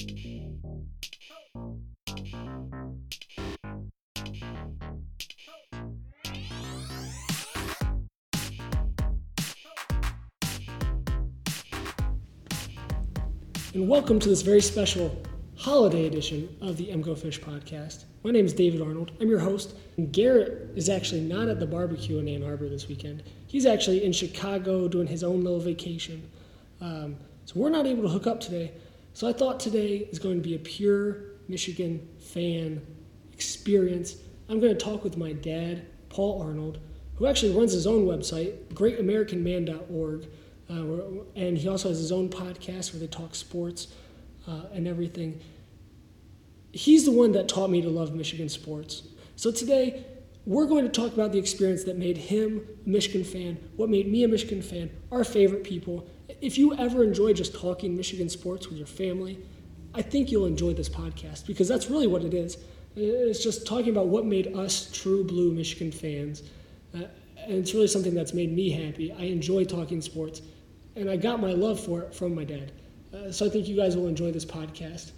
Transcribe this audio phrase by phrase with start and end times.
[0.00, 0.60] and
[13.74, 15.22] welcome to this very special
[15.56, 18.04] holiday edition of the MGO Fish podcast.
[18.24, 19.12] My name is David Arnold.
[19.20, 19.74] I'm your host.
[19.98, 23.22] And Garrett is actually not at the barbecue in Ann Arbor this weekend.
[23.48, 26.30] He's actually in Chicago doing his own little vacation.
[26.80, 28.72] Um, so we're not able to hook up today.
[29.20, 32.80] So I thought today is going to be a pure Michigan fan
[33.34, 34.16] experience.
[34.48, 36.78] I'm going to talk with my dad, Paul Arnold,
[37.16, 40.26] who actually runs his own website, greatamericanman.org.
[40.70, 43.88] Uh, and he also has his own podcast where they talk sports
[44.48, 45.38] uh, and everything.
[46.72, 49.02] He's the one that taught me to love Michigan sports.
[49.36, 50.02] So today,
[50.46, 54.10] we're going to talk about the experience that made him a Michigan fan, what made
[54.10, 56.08] me a Michigan fan, our favorite people.
[56.40, 59.38] If you ever enjoy just talking Michigan sports with your family,
[59.94, 62.56] I think you'll enjoy this podcast because that's really what it is.
[62.96, 66.42] It's just talking about what made us true blue Michigan fans.
[66.94, 67.02] Uh,
[67.36, 69.12] and it's really something that's made me happy.
[69.12, 70.40] I enjoy talking sports
[70.96, 72.72] and I got my love for it from my dad.
[73.12, 75.12] Uh, so I think you guys will enjoy this podcast.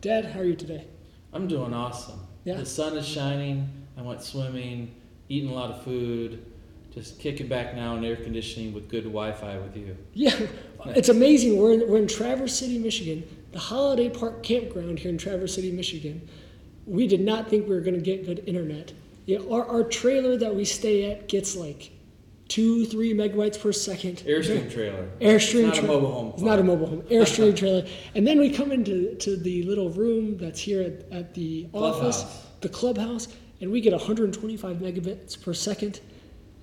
[0.00, 0.86] Dad, how are you today?
[1.32, 2.20] I'm doing awesome.
[2.44, 2.54] Yeah.
[2.54, 3.68] The sun is shining.
[3.96, 4.94] I went swimming,
[5.28, 6.51] eating a lot of food,
[6.92, 9.96] just kicking back now in air conditioning with good Wi-Fi with you.
[10.12, 10.38] Yeah,
[10.86, 11.56] it's amazing.
[11.56, 15.72] We're in, we're in Traverse City, Michigan, the Holiday Park campground here in Traverse City,
[15.72, 16.28] Michigan.
[16.86, 18.92] We did not think we were going to get good internet.
[19.24, 21.92] Yeah, our, our trailer that we stay at gets like
[22.48, 24.16] two, three megabytes per second.
[24.26, 25.08] Airstream trailer.
[25.20, 27.02] Airstream It's not a mobile home It's not a mobile home.
[27.02, 27.86] Airstream trailer.
[28.14, 32.46] And then we come into to the little room that's here at, at the office,
[32.60, 33.28] the clubhouse,
[33.62, 36.00] and we get 125 megabits per second.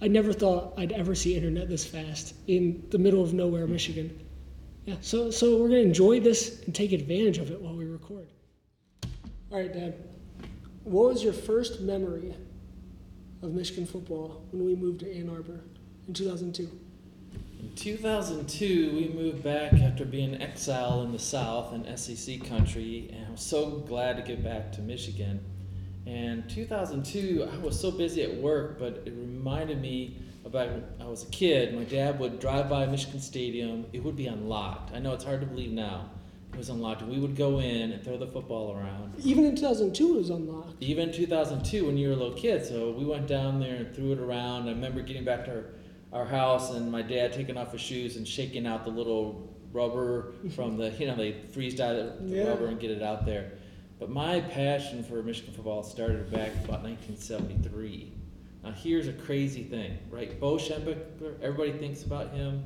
[0.01, 3.73] I never thought I'd ever see internet this fast in the middle of nowhere, hmm.
[3.73, 4.19] Michigan.
[4.85, 8.27] Yeah, so so we're gonna enjoy this and take advantage of it while we record.
[9.51, 9.95] All right, Dad.
[10.83, 12.33] What was your first memory
[13.41, 15.61] of Michigan football when we moved to Ann Arbor
[16.07, 16.69] in 2002?
[17.59, 23.27] In 2002, we moved back after being exiled in the South in SEC country, and
[23.27, 25.41] I was so glad to get back to Michigan.
[26.09, 31.05] And 2002, I was so busy at work, but it reminded me about when I
[31.05, 31.75] was a kid.
[31.75, 33.85] My dad would drive by Michigan Stadium.
[33.93, 34.91] It would be unlocked.
[34.95, 36.09] I know it's hard to believe now.
[36.51, 37.03] It was unlocked.
[37.03, 39.13] We would go in and throw the football around.
[39.23, 40.81] Even in 2002, it was unlocked.
[40.81, 43.95] Even in 2002, when you were a little kid, so we went down there and
[43.95, 44.67] threw it around.
[44.67, 45.65] I remember getting back to our,
[46.21, 50.33] our house and my dad taking off his shoes and shaking out the little rubber
[50.55, 52.43] from the, you know, they freeze dry the, the Yeah.
[52.49, 53.51] rubber and get it out there.
[53.99, 58.13] But my passion for Michigan football started back about 1973.
[58.63, 60.39] Now here's a crazy thing, right?
[60.39, 62.65] Bo Schembechler, everybody thinks about him.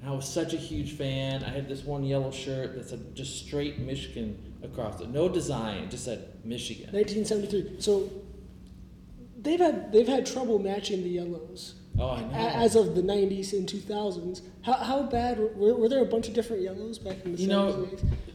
[0.00, 1.42] And I was such a huge fan.
[1.42, 5.88] I had this one yellow shirt that said just straight Michigan across it, no design,
[5.88, 6.92] just said Michigan.
[6.92, 7.80] 1973.
[7.80, 8.10] So
[9.40, 12.34] they've had they've had trouble matching the yellows Oh, I know.
[12.34, 14.40] As of the 90s and 2000s.
[14.62, 17.46] How, how bad were, were there a bunch of different yellows back in the You
[17.46, 17.72] 70s know,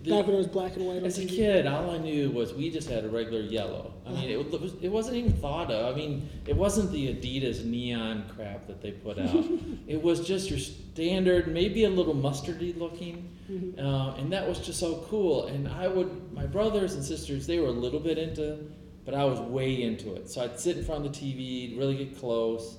[0.03, 2.53] the- back when it was black and white As a kid, all I knew was
[2.53, 3.93] we just had a regular yellow.
[4.05, 5.93] I mean, it was, it wasn't even thought of.
[5.93, 9.43] I mean, it wasn't the Adidas neon crap that they put out.
[9.87, 13.77] it was just your standard, maybe a little mustardy looking, Mhm.
[13.79, 15.47] uh, and that was just so cool.
[15.47, 18.59] And I would, my brothers and sisters, they were a little bit into,
[19.05, 20.29] but I was way into it.
[20.29, 22.77] So I'd sit in front of the TV, really get close,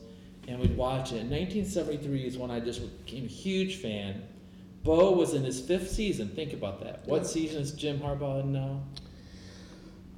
[0.49, 1.23] and we'd watch it.
[1.27, 4.23] 1973 is when I just became a huge fan.
[4.83, 6.29] Bo was in his fifth season.
[6.31, 7.07] Think about that.
[7.07, 8.81] What season is Jim Harbaugh in now?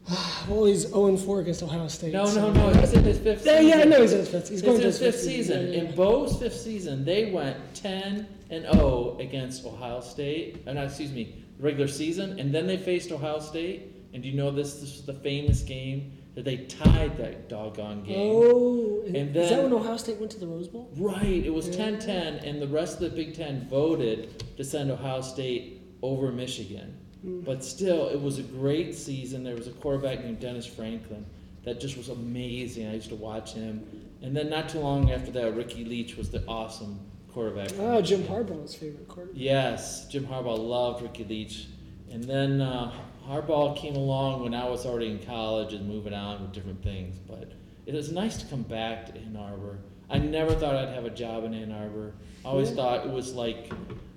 [0.48, 2.12] Well, he's 0 and 4 against Ohio State.
[2.12, 2.80] No, so- no, no.
[2.80, 3.68] He's in his fifth Yeah, season.
[3.78, 4.48] yeah, I know he's in his fifth.
[4.48, 5.68] He's He's going in to his fifth season.
[5.68, 5.94] Yeah, yeah, In.
[5.94, 10.62] Bo's fifth season, they went 10 and 0 against Ohio State.
[10.66, 13.88] Uh, no, excuse me, regular season, and then they faced Ohio State.
[14.12, 14.74] And do you know this?
[14.74, 18.30] This was the famous game that they tied that doggone game.
[18.34, 20.90] Oh, and And is that when Ohio State went to the Rose Bowl?
[20.96, 21.76] Right, it was Yeah.
[21.76, 26.32] 10 10, and the rest of the Big Ten voted to send Ohio State over
[26.32, 26.94] Michigan.
[27.24, 27.44] Mm.
[27.44, 29.44] But still, it was a great season.
[29.44, 31.24] There was a quarterback named Dennis Franklin
[31.64, 32.88] that just was amazing.
[32.88, 33.84] I used to watch him.
[34.22, 36.98] And then not too long after that, Ricky Leach was the awesome
[37.32, 37.70] quarterback.
[37.78, 39.40] Oh, Jim Harbaugh's favorite quarterback.
[39.40, 41.66] Yes, Jim Harbaugh loved Ricky Leach.
[42.10, 42.92] And then uh,
[43.28, 47.18] Harbaugh came along when I was already in college and moving on with different things.
[47.18, 47.52] But
[47.86, 49.78] it was nice to come back to Ann Arbor.
[50.10, 52.14] I never thought I'd have a job in Ann Arbor.
[52.44, 52.76] I always Yeah.
[52.76, 53.72] thought it was like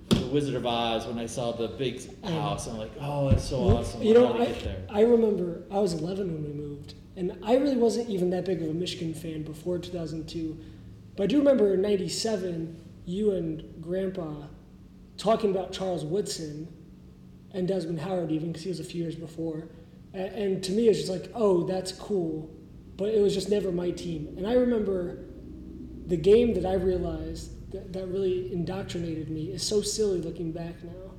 [0.10, 2.68] the Wizard of Oz when I saw the big house.
[2.68, 4.04] I'm like, oh, that's so awesome.
[4.04, 4.84] You know, I I, get there?
[4.90, 8.62] I remember I was 11 when we moved, and I really wasn't even that big
[8.62, 10.58] of a Michigan fan before 2002.
[11.16, 12.76] But I do remember in '97,
[13.06, 14.34] you and Grandpa
[15.18, 16.68] talking about Charles Woodson
[17.56, 19.70] and Desmond Howard even because he was a few years before.
[20.14, 22.50] And, to me, it's just like, oh, that's cool,
[22.96, 24.34] but it was just never my team.
[24.38, 25.26] And I remember
[26.08, 30.82] the game that I realized that, that really indoctrinated me is so silly looking back
[30.84, 31.12] now.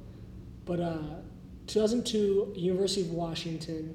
[0.64, 1.20] But uh,
[1.66, 3.94] 2002, University of Washington,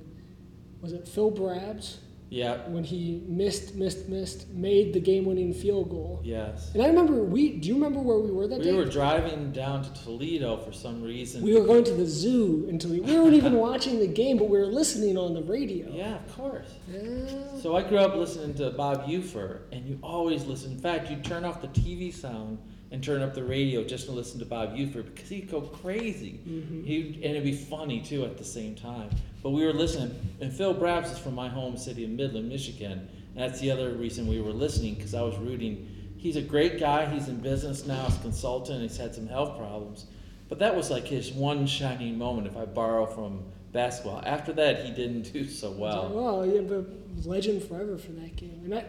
[0.82, 1.98] was it Phil Brabbs?
[2.32, 2.66] Yeah.
[2.70, 6.22] When he missed, missed, missed, made the game-winning field goal.
[6.24, 6.72] Yes.
[6.74, 7.58] And I remember we.
[7.58, 8.72] Do you remember where we were that We day?
[8.72, 11.44] We were driving down to Toledo for some reason.
[11.44, 14.50] We were going to the zoo until we, we weren't even watching the game, but
[14.50, 15.92] we were listening on the radio.
[15.92, 16.70] Yeah, of course.
[16.90, 17.60] Yeah.
[17.62, 20.72] So I grew up listening to Bob Ufer, and you always listen.
[20.72, 22.60] In fact, you turn off the TV sound
[22.92, 26.40] and turn up the radio just to listen to Bob Ufer because he'd go crazy.
[26.48, 26.86] Mhm.
[26.86, 29.10] He and it'd be funny too at the same time.
[29.42, 33.08] But we were listening, and Phil Brabbs is from my home city of Midland, Michigan.
[33.36, 35.88] And that's the other reason we were listening because I was rooting.
[36.18, 37.06] He's a great guy.
[37.12, 38.82] He's in business now as a consultant.
[38.82, 40.06] He's had some health problems,
[40.50, 42.46] but that was like his one shining moment.
[42.48, 46.12] If I borrow from basketball, after that he didn't do so well.
[46.14, 46.86] Well, yeah, but
[47.26, 48.62] legend forever for that game.
[48.66, 48.84] And I,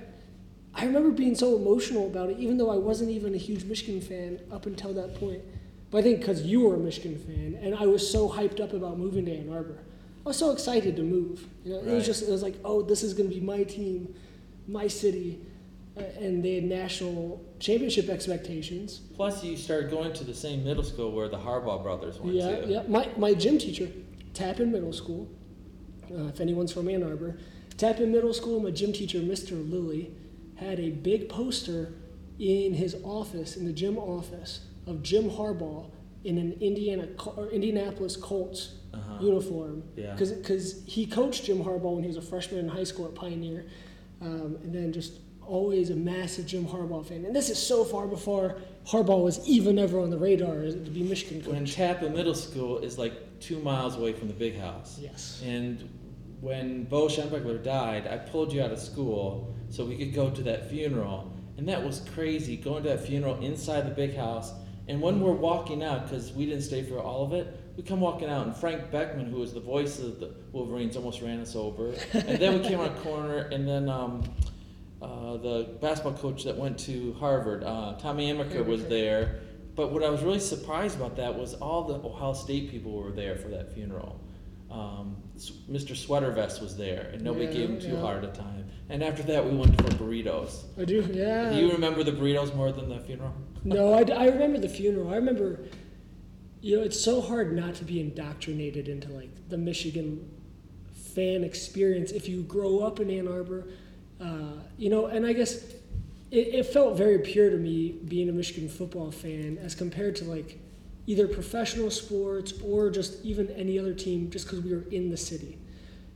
[0.75, 4.01] I remember being so emotional about it, even though I wasn't even a huge Michigan
[4.01, 5.43] fan up until that point.
[5.91, 8.73] But I think because you were a Michigan fan, and I was so hyped up
[8.73, 9.79] about moving to Ann Arbor.
[10.25, 11.47] I was so excited to move.
[11.65, 13.65] You know, it was just it was like, oh, this is going to be my
[13.65, 14.15] team,
[14.67, 15.41] my city,
[15.99, 19.01] uh, and they had national championship expectations.
[19.15, 22.61] Plus, you started going to the same middle school where the Harbaugh brothers went Yeah,
[22.61, 22.67] to.
[22.69, 22.83] yeah.
[22.89, 23.89] My, my gym teacher,
[24.33, 25.29] Tappan Middle School,
[26.11, 27.37] uh, if anyone's from Ann Arbor,
[27.77, 29.69] Tappan Middle School, my gym teacher, Mr.
[29.71, 30.13] Lilly,
[30.57, 31.93] had a big poster
[32.39, 35.91] in his office, in the gym office, of Jim Harbaugh
[36.25, 39.25] in an Indiana or Indianapolis Colts Uh-huh.
[39.25, 39.83] uniform.
[39.97, 40.13] Yeah.
[40.15, 43.65] Because he coached Jim Harbaugh when he was a freshman in high school at Pioneer,
[44.21, 45.15] um, and then just
[45.47, 47.25] always a massive Jim Harbaugh fan.
[47.25, 48.57] And this is so far before
[48.87, 51.53] Harbaugh was even ever on the radar to be Michigan coach.
[51.55, 54.99] When Tappan Middle School is like two miles away from the big house.
[55.01, 55.41] Yes.
[55.45, 55.89] And
[56.41, 60.43] when Bo Schembechler died, I pulled you out of school so we could go to
[60.43, 61.33] that funeral.
[61.57, 64.53] And that was crazy, going to that funeral inside the big house.
[64.87, 68.01] And when we're walking out, because we didn't stay for all of it, we come
[68.01, 71.57] walking out, and Frank Beckmann, who was the voice of the Wolverines, almost ran us
[71.57, 71.95] over.
[72.13, 74.25] and then we came on a corner, and then um,
[75.01, 79.41] uh, the basketball coach that went to Harvard, uh, Tommy Amaker, was there.
[79.75, 83.11] But what I was really surprised about that was all the Ohio State people were
[83.11, 84.21] there for that funeral.
[84.73, 85.17] Um,
[85.71, 85.95] Mr.
[85.95, 88.01] Sweatervest was there, and nobody Yeah, gave him too yeah.
[88.01, 88.65] hard a time.
[88.89, 90.65] And after that, we went for burritos.
[90.81, 91.51] I do, yeah.
[91.51, 93.35] Do you remember the burritos more than the funeral?
[93.65, 95.11] no, I, I remember the funeral.
[95.11, 95.61] I remember,
[96.61, 100.29] you know, it's so hard not to be indoctrinated into like the Michigan
[100.93, 103.69] fan experience if you grow up in Ann Arbor.
[104.21, 105.65] Uh, you know, and I guess
[106.31, 110.25] it, it felt very pure to me being a Michigan football fan as compared to
[110.25, 110.59] like
[111.07, 115.17] either professional sports or just even any other team just because we were in the
[115.17, 115.59] city.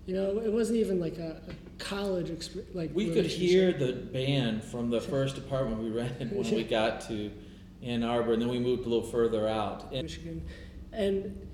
[0.06, 2.74] You know, it wasn't even like a, a college experience.
[2.74, 7.00] Like We could hear the band from the first apartment we rented when we got
[7.08, 7.30] to
[7.82, 9.92] Ann Arbor, and then we moved a little further out.
[9.92, 10.46] And Michigan,
[10.92, 11.46] and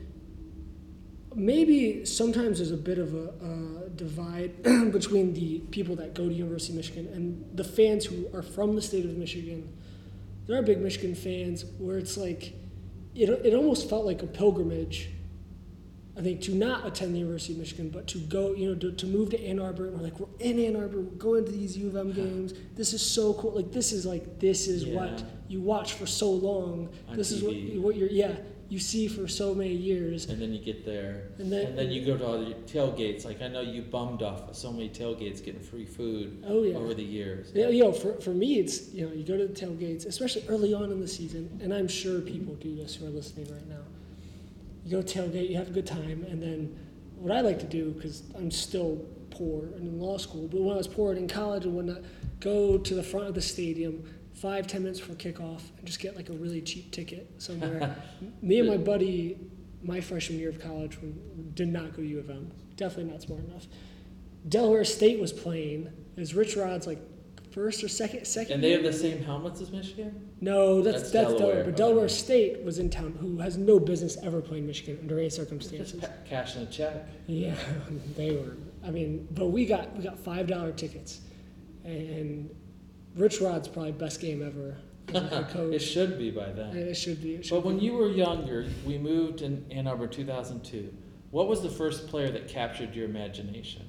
[1.34, 4.62] maybe sometimes there's a bit of a, uh divide
[4.92, 8.74] between the people that go to University of Michigan and the fans who are from
[8.74, 9.70] the state of Michigan.
[10.46, 12.54] There are big Michigan fans where it's like
[13.14, 15.10] it, it almost felt like a pilgrimage.
[16.16, 18.92] I think to not attend the University of Michigan, but to go, you know, to,
[18.92, 19.86] to move to Ann Arbor.
[19.86, 21.00] And we're like, we're in Ann Arbor.
[21.00, 22.52] We're going to these U of M games.
[22.74, 23.52] This is so cool.
[23.52, 26.90] Like this is like this is what you watch for so long.
[27.08, 28.34] On this is what what you're yeah
[28.72, 30.24] you see for so many years.
[30.30, 33.22] and then you get there, And then- and then you go to all the tailgates.
[33.26, 36.76] Like I know you bummed off so many tailgates getting free food Oh yeah.
[36.76, 37.52] over the years.
[37.54, 40.44] Yeah, you know, for, for me, it's you know, you go to the tailgates, especially
[40.48, 43.68] early on in the season, and I'm sure people do this who are listening right
[43.68, 43.84] now.
[44.86, 46.74] You go tailgate, you have a good time, and then
[47.16, 50.72] what I like to do because I'm still poor and in law school, but when
[50.72, 52.00] I was poor and in college and whatnot,
[52.40, 54.02] go to the front of the stadium
[54.42, 57.96] five ten minutes before kickoff and just get like a really cheap ticket somewhere.
[58.42, 59.38] me and my buddy,
[59.82, 61.14] my freshman year of college, we
[61.54, 62.50] did not go to U of M.
[62.76, 63.66] Definitely not smart enough.
[64.48, 65.86] Delaware State was playing.
[66.16, 66.98] It was Rich Rod's like
[67.52, 68.54] first or second second.
[68.54, 70.28] And they have the same helmets as Michigan.
[70.40, 71.38] No, that's That's that's, Delaware.
[71.38, 71.76] Delaware, But.
[71.76, 75.36] Delaware State was in town, who has no business ever playing Michigan under any Just
[75.36, 76.00] circumstances.
[76.00, 77.06] pa- cashing a check.
[77.28, 77.54] Yeah,
[78.16, 78.56] they were.
[78.84, 81.20] I mean, but we got we got five dollar tickets,
[81.84, 82.50] and
[83.16, 84.76] Rich Rod's probably best game ever
[85.08, 86.74] it should be by then.
[86.76, 87.34] it should be.
[87.34, 87.84] It should But when be.
[87.86, 90.92] you were younger, we moved in Ann Arbor 2002.
[91.32, 93.82] What was the first player that captured your imagination?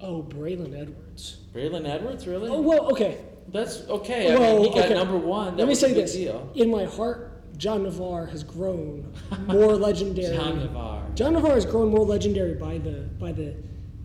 [0.00, 1.38] oh, Braylon Edwards.
[1.54, 2.48] Braylon Edwards, really?
[2.50, 3.20] Oh well, okay.
[3.48, 4.32] That's okay.
[4.32, 4.94] I Well, mean, he got okay.
[4.94, 5.56] number one.
[5.56, 6.50] That Let me say this: deal.
[6.54, 9.12] in my heart, John Navarre has grown
[9.46, 10.36] more legendary.
[10.36, 11.06] John Navarre.
[11.14, 13.54] John Navarre has grown more legendary by the by the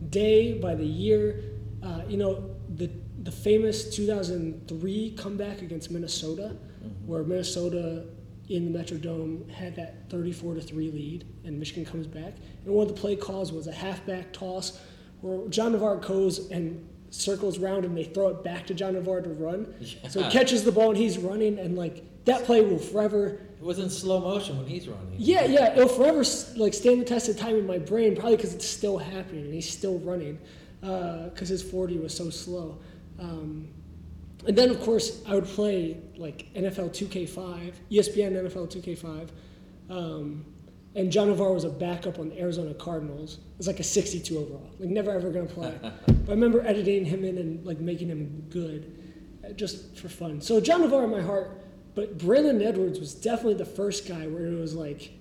[0.09, 1.43] day, by the year.
[1.83, 2.49] Uh, you know
[3.27, 6.87] the famous 2003 comeback against Minnesota, mm-hmm.
[7.07, 8.05] where Minnesota
[8.47, 12.35] in the Metrodome had that 34 to three lead, and Michigan comes back.
[12.63, 14.79] And one of the play calls was a halfback toss,
[15.19, 19.19] where John Navarre goes and circles around, and they throw it back to John Navarre
[19.19, 19.73] to run.
[20.07, 20.27] So Yeah.
[20.27, 23.79] he catches the ball and he's running, and like that play will forever It was
[23.79, 25.15] in slow motion when he's running.
[25.17, 26.23] yeah, yeah, it'll forever
[26.55, 29.53] like stand the test of time in my brain, probably because it's still happening and
[29.53, 30.39] he's still running,
[30.81, 32.77] uh, because his 40 was so slow.
[33.19, 33.69] Um,
[34.45, 39.29] and then of course I would play like NFL 2K5, ESPN NFL 2K5,
[39.89, 40.45] um,
[40.95, 43.35] and John Navarre was a backup on the Arizona Cardinals.
[43.35, 45.77] It was like a 62 overall, like never ever gonna play.
[45.81, 48.97] but I remember editing him in and like making him good,
[49.43, 50.41] uh, just for fun.
[50.41, 51.63] So John Navarre in my heart.
[51.97, 55.16] But Braylon Edwards was definitely the first guy where it was like,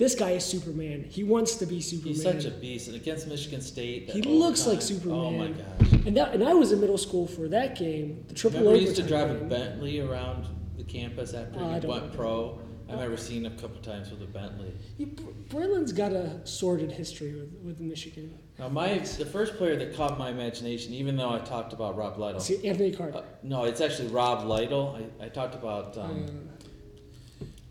[0.00, 1.04] this guy is Superman.
[1.08, 2.14] He wants to be Superman.
[2.14, 2.88] He's such a beast.
[2.88, 4.08] And against Michigan State.
[4.08, 5.18] He looks like Superman.
[5.18, 5.92] Oh my gosh.
[6.06, 8.86] and that, and I was in middle school for that game, the triple Remember he
[8.86, 9.34] used to drive a.
[9.44, 10.46] Bentley around
[10.78, 12.16] the campus after Oh, he don't went remember.
[12.16, 12.60] pro.
[12.88, 14.72] I remember seeing him a couple times with a Bentley.
[14.98, 18.36] He, Braylon's got a sordid history with, with Michigan.
[18.58, 22.18] Now, my the first player that caught my imagination, even though I talked about Rob
[22.18, 22.40] Lytle.
[22.40, 23.18] See, Anthony Carter.
[23.18, 24.98] Uh, no, it's actually Rob Lytle.
[25.20, 26.49] I, I talked about um, Uh,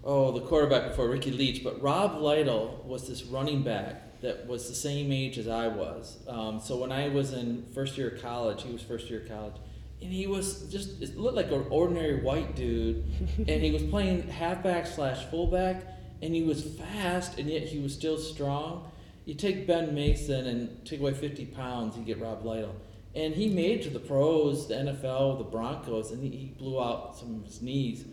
[0.04, 4.68] oh the quarterback before Ricky Leach, but Rob Lytle was this running back that was
[4.68, 6.18] the same age as I was.
[6.28, 9.28] Um, so when I was in first year of college, he was first year of
[9.30, 9.56] college,
[10.02, 13.04] and he was just it looked like an ordinary white dude,
[13.38, 15.84] and he was playing halfback slash fullback,
[16.22, 18.92] and he was fast, and yet he was still strong.
[19.26, 22.76] You take Ben Mason and take away fifty pounds, you get Rob Lytle.
[23.16, 27.38] And he made to the pros, the NFL, the Broncos, and he blew out some
[27.38, 28.06] of his knees.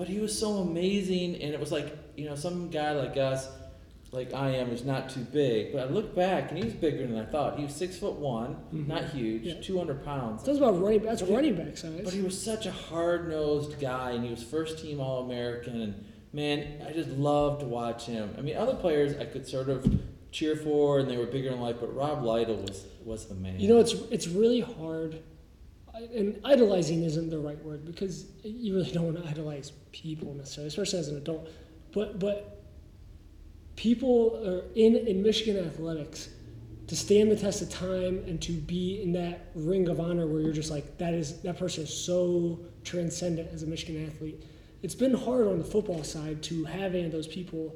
[0.00, 3.46] But he was so amazing, and it was like, you know, some guy like us,
[4.12, 5.74] like I am, is not too big.
[5.74, 7.58] But I look back, and he was bigger than I thought.
[7.58, 8.86] He was six foot one, Mhm.
[8.88, 9.60] not huge, Yeah.
[9.60, 10.42] 200 pounds.
[10.42, 11.02] That's about running.
[11.02, 12.00] That's But he- running back size.
[12.02, 15.82] But he was such a hard nosed guy, and he was first team All American.
[15.82, 15.94] And
[16.32, 18.30] man, I just loved to watch him.
[18.38, 19.84] I mean, other players I could sort of
[20.30, 23.60] cheer for, and they were bigger in life, but Rob Lytle was was the man.
[23.60, 25.18] You know, it's it's really hard, I-
[26.14, 30.68] and idolizing isn't the right word because you really don't want to idolize people necessarily,
[30.68, 31.48] especially as an adult.
[31.92, 32.62] But but
[33.76, 36.28] people are in in Michigan athletics
[36.86, 40.40] to stand the test of time and to be in that ring of honor where
[40.40, 44.42] you're just like that is that person is so transcendent as a Michigan athlete.
[44.82, 47.74] It's been hard on the football side to have any of those people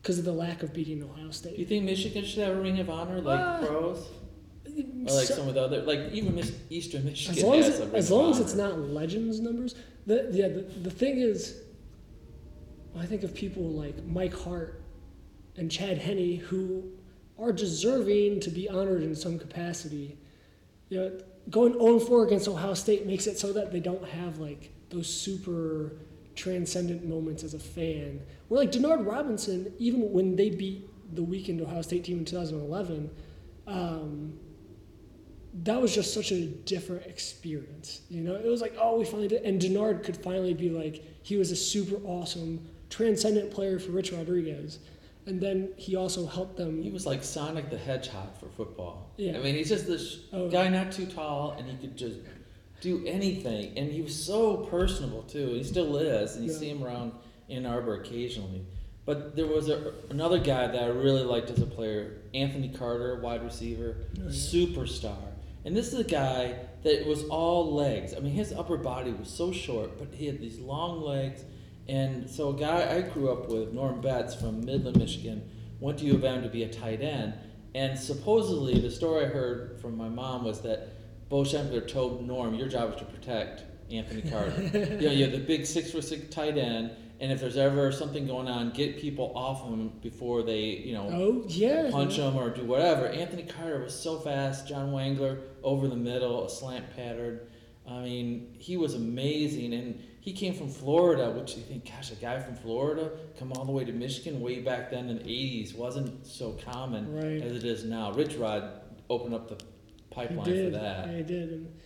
[0.00, 1.58] because of the lack of beating Ohio Do State.
[1.58, 4.06] you think Michigan should have a ring of honor like Uh, pros,
[4.78, 7.94] or like So- some of the other, like even Eastern Michigan as long as, it,
[7.94, 9.74] as long as it's not legends numbers
[10.06, 11.60] the yeah the, the thing is
[12.98, 14.82] i think of people like mike hart
[15.56, 16.84] and chad henne who
[17.38, 20.16] are deserving to be honored in some capacity
[20.88, 21.18] you know
[21.50, 25.92] going 0-4 against ohio state makes it so that they don't have like those super
[26.36, 28.20] transcendent moments as a fan.
[28.48, 33.10] Where like denard robinson even when they beat the weakened ohio state team in 2011
[33.66, 34.38] um,
[35.62, 38.00] that was just such a different experience.
[38.10, 39.42] You know, it was like, oh, we finally did.
[39.42, 44.12] And Denard could finally be like, he was a super awesome, transcendent player for Rich
[44.12, 44.80] Rodriguez.
[45.26, 46.82] And then he also helped them.
[46.82, 49.10] He was like Sonic the Hedgehog for football.
[49.16, 49.36] Yeah.
[49.36, 50.48] I mean, he's just this Oh.
[50.50, 52.18] guy not too tall, and he could just
[52.80, 53.78] do anything.
[53.78, 55.46] And he was so personable too.
[55.54, 56.58] He still is, and you Yeah.
[56.58, 57.12] see him around
[57.48, 58.62] Ann Arbor occasionally.
[59.06, 63.20] But there was a, another guy that I really liked as a player, Anthony Carter,
[63.20, 64.28] wide receiver, Oh, yeah.
[64.30, 65.16] superstar.
[65.64, 68.14] And this is a guy that was all legs.
[68.14, 71.42] I mean, his upper body was so short, but he had these long legs.
[71.88, 76.04] And so, a guy I grew up with, Norm Betts from Midland, Michigan, went to
[76.06, 77.34] U of M to be a tight end.
[77.74, 82.54] And supposedly, the story I heard from my mom was that Bo Schembechler told Norm,
[82.54, 84.62] "Your job is to protect Anthony Carter.
[84.72, 87.92] you know, you have the big six foot six tight end, and if there's ever
[87.92, 91.88] something going on, get people off him before they, you know, oh, yeah.
[91.90, 93.06] punch him or do whatever.
[93.06, 94.66] Anthony Carter was so fast.
[94.66, 97.40] John Wangler over the middle, a slant pattern.
[97.88, 102.14] I mean, he was amazing, and he came from Florida, which you think, gosh, a
[102.14, 105.76] guy from Florida come all the way to Michigan way back then in the '80s
[105.76, 107.42] wasn't so common Right.
[107.42, 108.12] as it is now.
[108.12, 108.70] Rich Rod
[109.10, 111.08] opened up the He pipeline for that.
[111.08, 111.50] Yeah, he did.
[111.52, 111.78] And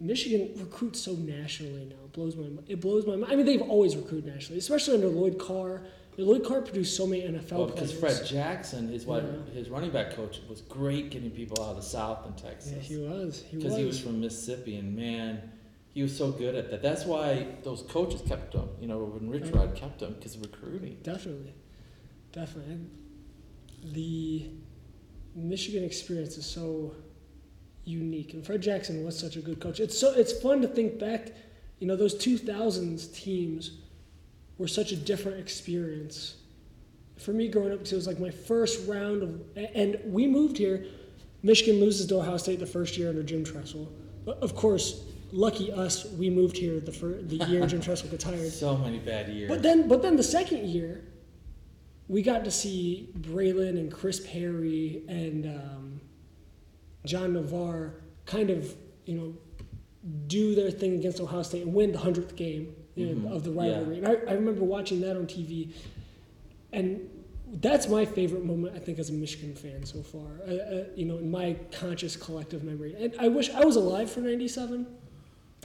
[0.00, 2.03] Michigan recruits so nationally now.
[2.14, 2.64] It blows my mind.
[2.68, 3.32] It blows my mind.
[3.32, 5.82] I mean, they've always recruited nationally, especially under Lloyd Carr.
[6.16, 7.92] Lloyd Carr produced so many NFL Well, because.
[7.92, 9.22] Fred Jackson, his Yeah.
[9.52, 12.70] his running back coach, was great getting people out of the South and Texas.
[12.72, 13.42] yeah, he was.
[13.42, 15.40] He because he was from Mississippi, and man,
[15.92, 16.82] he was so good at that.
[16.82, 18.68] That's why those coaches kept him.
[18.80, 20.98] You know, when Rich Rod kept him because of recruiting.
[21.02, 21.52] Definitely,
[22.30, 22.76] definitely.
[23.92, 24.50] The
[25.34, 26.94] Michigan experience is so
[27.84, 29.80] unique, and Fred Jackson was such a good coach.
[29.80, 31.32] It's so it's fun to think back.
[31.84, 33.72] You know, those two thousands teams
[34.56, 36.36] were such a different experience
[37.18, 39.42] for me growing up because it was like my first round of,
[39.74, 40.86] and we moved here.
[41.42, 43.92] Michigan loses to Ohio State the first year under Jim Tressel.
[44.24, 48.24] But of course, lucky us, we moved here the fir- the year Jim Tressel gets
[48.24, 48.50] hired.
[48.50, 49.50] So many bad years.
[49.50, 51.04] But then, but then the second year,
[52.08, 56.00] we got to see Braylon and Chris Perry and um,
[57.04, 58.74] John Navarre kind of,
[59.04, 59.34] you know,
[60.26, 63.34] do their thing against Ohio State and win the hundredth game you know, Mhm.
[63.36, 63.72] of the Yeah.
[63.78, 63.98] rivalry.
[63.98, 65.70] And I, I remember watching that on TV,
[66.72, 67.08] and
[67.60, 68.74] that's my favorite moment.
[68.76, 72.16] I think as a Michigan fan so far, uh, uh, you know, in my conscious
[72.16, 72.94] collective memory.
[72.98, 74.86] And I wish I was alive for '97.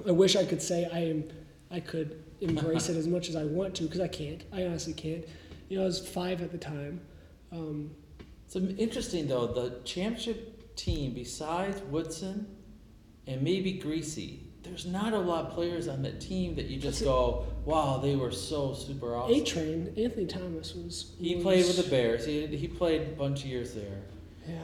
[0.08, 1.24] I wish I could say I am.
[1.72, 4.44] I could embrace it as much as I want to because I can't.
[4.52, 5.26] I honestly can't.
[5.70, 7.02] You know, I was five at the time.
[7.52, 7.92] Um,
[8.48, 12.48] So interesting though, the championship team besides Woodson
[13.28, 17.04] and maybe Greasy, there's not a lot of players on that team that you just
[17.04, 19.36] go, wow, they were so super awesome.
[19.36, 21.14] A Train, Anthony Thomas was.
[21.20, 22.26] He was- played with the Bears.
[22.26, 24.02] He he played a bunch of years there.
[24.48, 24.56] Yeah.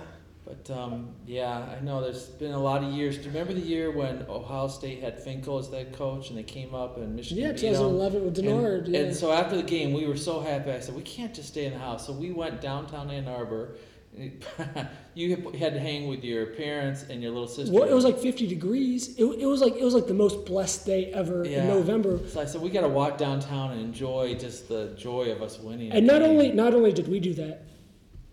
[0.46, 3.18] But um, yeah, I know there's been a lot of years.
[3.18, 6.44] Do you remember the year when Ohio State had Fickell as their coach and they
[6.44, 8.86] came up and Michigan Yeah, 2011 with Denard.
[8.86, 9.00] And, yeah.
[9.02, 10.72] and so after the game, we were so happy.
[10.72, 12.06] I said, we can't just stay in the house.
[12.06, 13.78] So we went downtown Ann Arbor.
[15.16, 17.74] you had to hang with your parents and your little sister.
[17.74, 19.16] well, it was like 50 degrees.
[19.18, 22.20] It, it was like it was like the most blessed day ever in November.
[22.28, 25.60] So I said, we got to walk downtown and enjoy just the joy of us
[25.60, 25.92] winning.
[25.92, 27.64] And not game." only not only did we do that,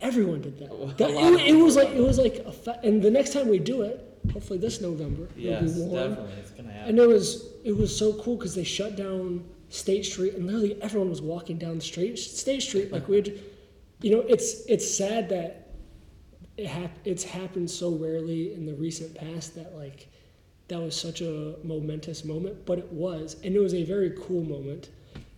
[0.00, 0.98] everyone did that.
[0.98, 3.58] That- it, it was like it was like a fa- and the next time we
[3.58, 6.10] do it, hopefully this November, yes, it'll be warm.
[6.10, 6.88] definitely, it's gonna happen.
[6.90, 10.80] And it was it was so cool because they shut down State Street and literally
[10.82, 13.40] everyone was walking down the straight State Street like we'd,
[14.00, 15.61] you know, it's it's sad that
[16.56, 20.08] it hap- it's happened so rarely in the recent past that like
[20.68, 24.44] that was such a momentous moment, but it was, and it was a very cool
[24.44, 24.90] moment.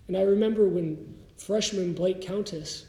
[0.07, 2.87] And I remember when freshman Blake Countess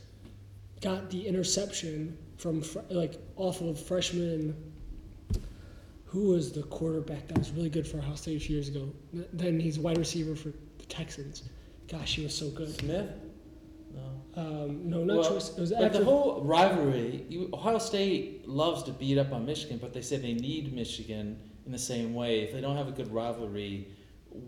[0.82, 4.56] got the interception from fr- like off of freshman
[6.06, 8.89] who was the quarterback that was really good for Ohio State a few years ago.
[9.34, 11.43] Then he's wide receiver for the Texans.
[11.88, 12.73] Gosh, he was so good.
[12.80, 13.10] Smith?
[14.36, 14.41] No.
[14.41, 15.50] Um, no, not Well, choice.
[15.50, 16.00] It was But after.
[16.00, 20.17] the whole rivalry, you, Ohio State loves to beat up on Michigan, but they say
[20.17, 22.41] they need Michigan in the same way.
[22.41, 23.88] If they don't have a good rivalry,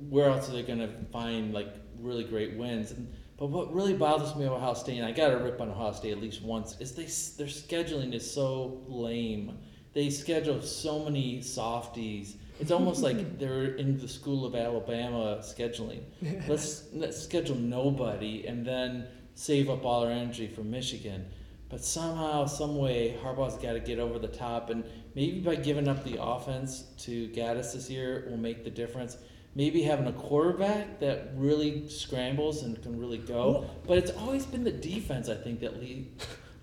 [0.09, 2.91] where else are they going to find like really great wins?
[2.91, 5.69] And, but what really bothers me about Ohio State, and I got to rip on
[5.69, 7.03] Ohio State at least once, is they
[7.41, 9.57] their scheduling is so lame.
[9.93, 12.35] They schedule so many softies.
[12.59, 16.01] It's almost like they're in the school of Alabama scheduling.
[16.47, 21.25] Let's let's schedule nobody and then save up all our energy for Michigan.
[21.69, 24.83] But somehow, some way, Harbaugh's got to get over the top, and
[25.15, 29.17] maybe by giving up the offense to Gattis this year will make the difference.
[29.53, 33.69] Maybe having a quarterback that really scrambles and can really go.
[33.85, 36.09] But it's always been the defense, I think, that lead,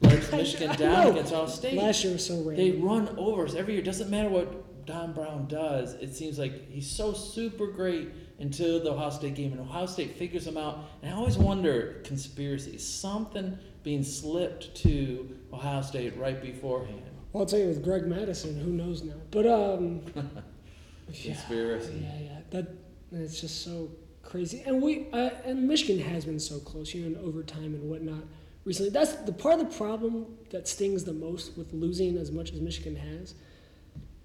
[0.00, 1.74] lets Michigan I down against Ohio State.
[1.74, 2.56] Last year was so random.
[2.56, 3.82] They run over us every year.
[3.82, 5.94] Doesn't matter what Don Brown does.
[5.94, 8.10] It seems like he's so super great
[8.44, 10.84] until the Ohio State game, and Ohio State figures them out.
[11.02, 17.02] And I always wonder conspiracy, something being slipped to Ohio State right beforehand.
[17.32, 19.14] Well, I'll tell you with Greg Mattison, who knows now?
[19.30, 20.02] But um,
[21.10, 22.02] yeah, Conspiracy.
[22.02, 22.38] yeah, yeah.
[22.50, 22.68] That
[23.12, 23.90] it's just so
[24.22, 24.62] crazy.
[24.66, 28.24] And we uh, and Michigan has been so close, you know, in overtime and whatnot.
[28.66, 32.52] Recently, that's the part of the problem that stings the most with losing as much
[32.52, 33.34] as Michigan has.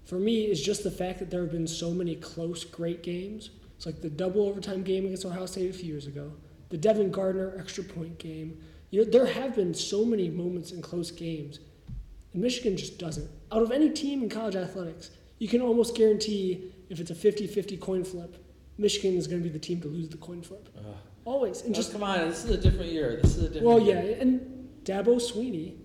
[0.04, 3.50] For me, is just the fact that there have been so many close, great games.
[3.80, 6.30] It's like the double overtime game against Ohio State a few years ago,
[6.68, 8.60] the Devin Gardner extra point game.
[8.90, 11.60] You know, there have been so many moments in close games,
[12.34, 13.26] and Michigan just doesn't.
[13.50, 17.80] Out of any team in college athletics, you can almost guarantee if it's a 50-50
[17.80, 18.36] coin flip,
[18.76, 20.68] Michigan is going to be the team to lose the coin flip.
[21.24, 21.62] Always.
[21.62, 23.18] And Just come on, this is a different year.
[23.22, 23.66] This is a different.
[23.66, 24.18] well, yeah, year.
[24.20, 25.76] and Dabo Swinney,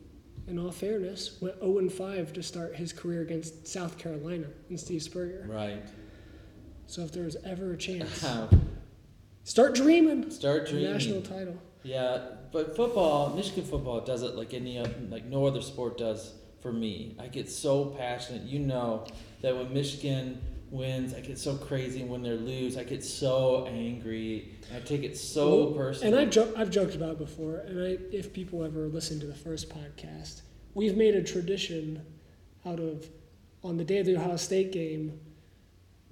[0.48, 4.78] in all fairness, went 0 and 5 to start his career against South Carolina and
[4.78, 5.48] Steve Spurrier.
[5.50, 5.82] Right.
[6.88, 8.70] So if there was ever a chance, um,
[9.44, 10.32] Start dreaming.
[10.32, 10.92] start dreaming.
[10.94, 11.58] National title.
[11.84, 16.34] Yeah, but football, Michigan football does it like any other, like no other sport does
[16.62, 17.16] for me.
[17.20, 18.42] I get so passionate.
[18.44, 19.06] You know
[19.42, 22.04] that when Michigan wins, I get so crazy.
[22.04, 24.56] When they lose, I get so angry.
[24.76, 26.08] I take it so Well, personally.
[26.14, 29.28] And I've, jo- I've joked about it before, and I, if people ever listen to
[29.28, 30.42] the first podcast,
[30.74, 32.04] we've made a tradition
[32.66, 33.08] out of
[33.64, 35.20] on the day of the Ohio State game,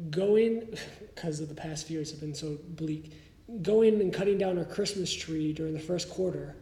[0.10, 0.78] going
[1.16, 3.14] because of the past few years have been so bleak.
[3.62, 6.56] Going and cutting down our Christmas tree during the first quarter,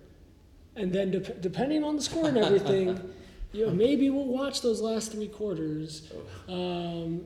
[0.76, 3.14] and then dep depending on the score and everything,
[3.54, 6.12] you know, maybe we'll watch those last three quarters.
[6.50, 7.26] Um,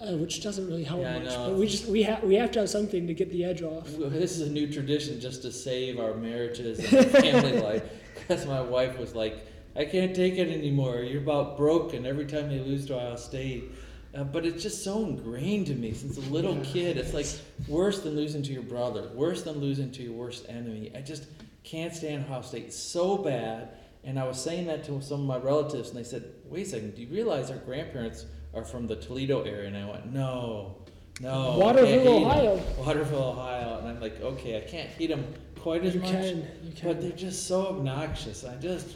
[0.00, 2.60] uh, which doesn't really help Yeah, much, but we just we have we have to
[2.60, 3.86] have something to get the edge off.
[3.86, 7.82] This is a new tradition just to save our marriages and family life.
[8.14, 11.00] Because my wife was like, I can't take it anymore.
[11.00, 13.72] You're about broken every time they lose to Ohio State.
[14.14, 16.96] Uh, but it's just so ingrained to me since a little kid.
[16.96, 17.26] It's like
[17.68, 20.90] worse than losing to your brother, worse than losing to your worst enemy.
[20.96, 21.26] I just
[21.62, 23.68] can't stand Ohio State so bad.
[24.02, 26.70] And I was saying that to some of my relatives, and they said, "Wait a
[26.70, 30.76] second, do you realize our grandparents are from the Toledo area?" And I went, "No,
[31.20, 32.60] no, Waterville, hate 'em." Ohio.
[32.78, 35.24] Waterville, Ohio, and I'm like, okay, I can't hate them
[35.60, 36.88] quite as You much, can, you can.
[36.88, 38.42] but they're just so obnoxious.
[38.44, 38.88] I just,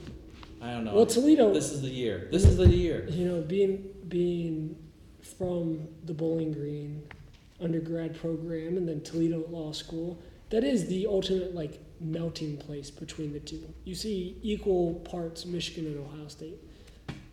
[0.62, 0.94] I don't know.
[0.94, 2.28] well, Toledo, this is the year.
[2.32, 3.06] This is the year.
[3.10, 4.74] you know, being being
[5.24, 7.02] from the Bowling Green
[7.60, 10.18] undergrad program and then Toledo Law School,
[10.50, 13.62] that is the ultimate like melting place between the two.
[13.84, 16.58] You see equal parts Michigan and Ohio State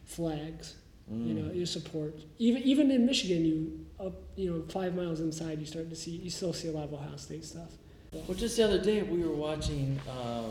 [0.05, 0.75] flags.
[1.09, 1.55] You know, Mm.
[1.57, 2.17] your support.
[2.39, 6.11] Even even in Michigan, you up you know five miles inside, you start to see
[6.11, 7.71] you still see a lot of Ohio State stuff.
[8.13, 10.43] Well, just the other day we were watching uh,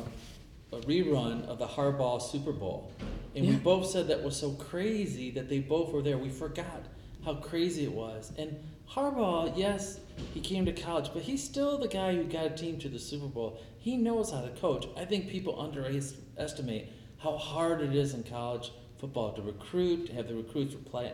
[0.72, 2.90] a rerun of the Harbaugh Super Bowl,
[3.34, 6.18] and we both said that was so crazy that they both were there.
[6.18, 6.82] We forgot
[7.24, 8.32] how crazy it was.
[8.38, 8.56] And
[8.90, 10.00] Harbaugh, yes,
[10.34, 12.98] he came to college, but he's still the guy who got a team to the
[12.98, 13.60] Super Bowl.
[13.78, 14.86] He knows how to coach.
[14.96, 20.28] I think people underestimate how hard it is in college football to recruit, to have
[20.28, 21.12] the recruits play,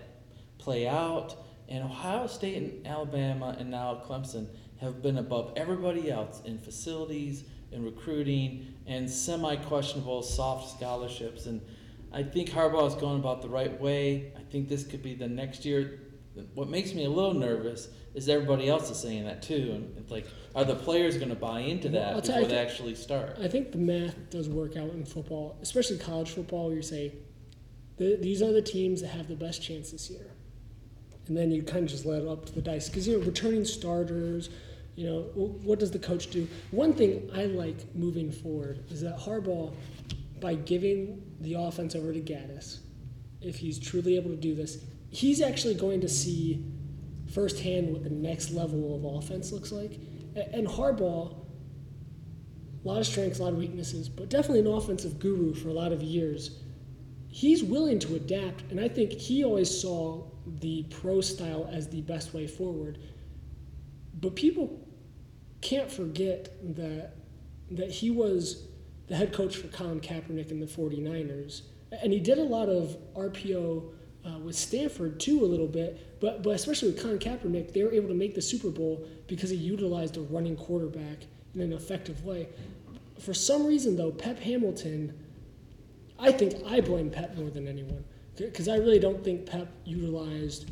[0.59, 1.37] play out.
[1.69, 4.49] And Ohio State and Alabama and now Clemson
[4.81, 11.47] have been above everybody else in facilities, in recruiting, and semi questionable soft scholarships.
[11.47, 11.61] And
[12.17, 14.33] I think Harbaugh is going about the right way.
[14.39, 16.01] I think this could be the next year.
[16.55, 19.71] What makes me a little nervous is everybody else is saying that too.
[19.75, 22.57] And it's like, are the players going to buy into that I'll before you- they
[22.57, 23.37] actually start?
[23.39, 27.13] I think the math does work out in football, especially college football, where you say,
[27.99, 30.31] "The- these are the teams that have the best chance this year.
[31.27, 32.89] And then you kind of just let it up to the dice.
[32.89, 34.49] Because, you know, returning starters,
[34.95, 36.49] you know, what does the coach do?
[36.71, 39.75] One thing I like moving forward is that Harbaugh,
[40.41, 42.81] by giving the offense over to Gattis,
[43.41, 44.79] if he's truly able to do this,
[45.11, 46.65] he's actually going to see
[47.33, 49.99] firsthand what the next level of offense looks like.
[50.53, 51.35] And Harbaugh,
[52.85, 55.73] a lot of strengths, a lot of weaknesses, but definitely an offensive guru for a
[55.73, 56.63] lot of years.
[57.29, 62.01] He's willing to adapt, and I think he always saw the pro style as the
[62.03, 62.99] best way forward.
[64.21, 64.81] But people
[65.61, 67.17] can't forget that
[67.71, 68.66] that he was
[69.09, 71.63] the head coach for Colin Kaepernick and the 49ers,
[72.03, 73.85] and he did a lot of RPO
[74.25, 76.21] uh, with Stanford too, a little bit.
[76.21, 79.51] But but especially with Colin Kaepernick, they were able to make the Super Bowl because
[79.51, 82.49] he utilized a running quarterback in an effective way.
[83.19, 85.15] For some reason, though, Pep Hamilton,
[86.19, 88.05] I think I blame Pep more than anyone
[88.37, 90.71] because I really don't think Pep utilized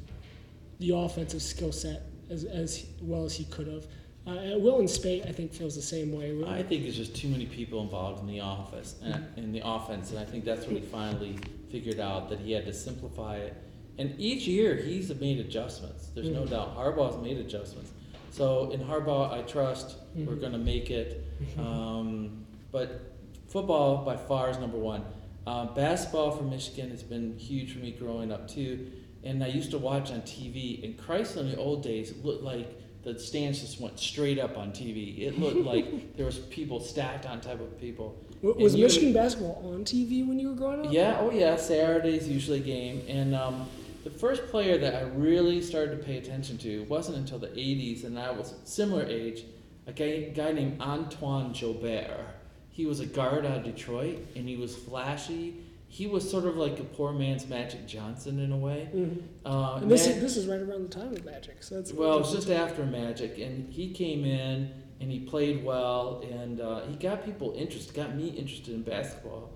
[0.79, 3.87] the offensive skill set as, as well as he could have.
[4.27, 6.35] Uh, and Wilton Speight, I think, feels the same way.
[6.47, 10.11] I think it's just too many people involved in the office and in the offense,
[10.11, 11.37] and I think that's what he finally
[11.71, 13.55] figured out that he had to simplify it.
[13.99, 16.09] And each year he's made adjustments.
[16.15, 16.51] There's no Mhm.
[16.51, 17.93] doubt Harbaugh's made adjustments.
[18.31, 20.41] So in Harbaugh, I trust we're Mhm.
[20.41, 21.23] going to make it.
[21.59, 23.03] Um, but
[23.47, 25.05] football by far is number one.
[25.47, 28.91] Uh, basketball for Michigan has been huge for me growing up too.
[29.23, 30.81] And I used to watch on TV.
[30.83, 34.71] And Chrysler in the old days looked like the stands just went straight up on
[34.73, 35.19] TV.
[35.21, 38.17] It looked like there was people stacked on top of people.
[38.43, 40.93] W- Was you- Michigan basketball on TV when you were growing up?
[40.93, 43.03] Yeah, oh yeah, Saturday's usually a game.
[43.09, 43.67] And um,
[44.05, 48.05] the first player that I really started to pay attention to wasn't until the 80s,
[48.05, 49.45] and I was a similar age,
[49.87, 52.11] a guy, guy named Antoine Joubert.
[52.71, 55.55] He was a guard out of Detroit, and he was flashy.
[55.95, 58.89] He was sort of like a poor man's Magic Johnson in a way.
[58.93, 59.23] Mhm.
[59.47, 61.93] Uh, And this Mag- is this is right around the time of Magic, so that's
[61.93, 66.61] well, it was just after Magic, and he came in and he played well, and
[66.61, 69.51] uh, he got people interested, got me interested in basketball.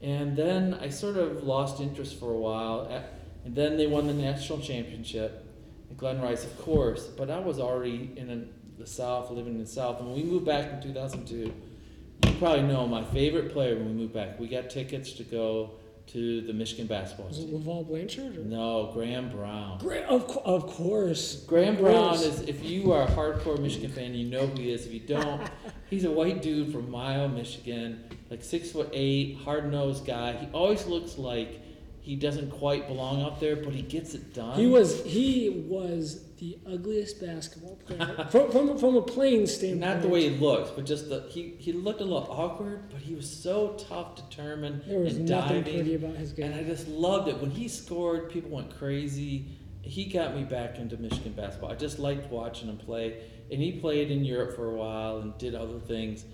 [0.00, 3.04] And then I sort of lost interest for a while, a-
[3.44, 5.44] and then they won the national championship.
[5.90, 9.60] And Glenn Rice, of course, but I was already in a, the South, living in
[9.60, 9.98] the South.
[10.00, 13.92] And when we moved back in 2002, you probably know my favorite player when we
[13.92, 14.40] moved back.
[14.40, 15.72] We got tickets to go
[16.08, 17.60] to the Michigan basketball was it team.
[17.62, 18.36] LaVell Blanchard?
[18.36, 18.40] Or?
[18.42, 19.78] No, Graham Brown.
[19.78, 21.44] Great, of, co- of course.
[21.46, 22.22] Graham Of Brown course.
[22.22, 24.84] is, if you are a hardcore Michigan fan, you know who he is.
[24.86, 25.40] If you don't,
[25.90, 30.32] he's a white dude from Mio, Michigan, like six foot eight, hard nosed guy.
[30.34, 31.60] He always looks like
[32.00, 34.58] he doesn't quite belong up there, but he gets it done.
[34.58, 39.80] He was he was the ugliest basketball player from, from from a playing standpoint.
[39.80, 43.00] Not the way he looks, but just the he, he looked a little awkward, but
[43.00, 45.74] he was so tough, determined, there was and nothing diving.
[45.74, 46.46] pretty about his game.
[46.50, 47.40] And I just loved it.
[47.40, 49.46] When he scored, people went crazy.
[49.82, 51.70] He got me back into Michigan basketball.
[51.70, 53.22] I just liked watching him play.
[53.52, 56.24] And he played in Europe for a while and did other things.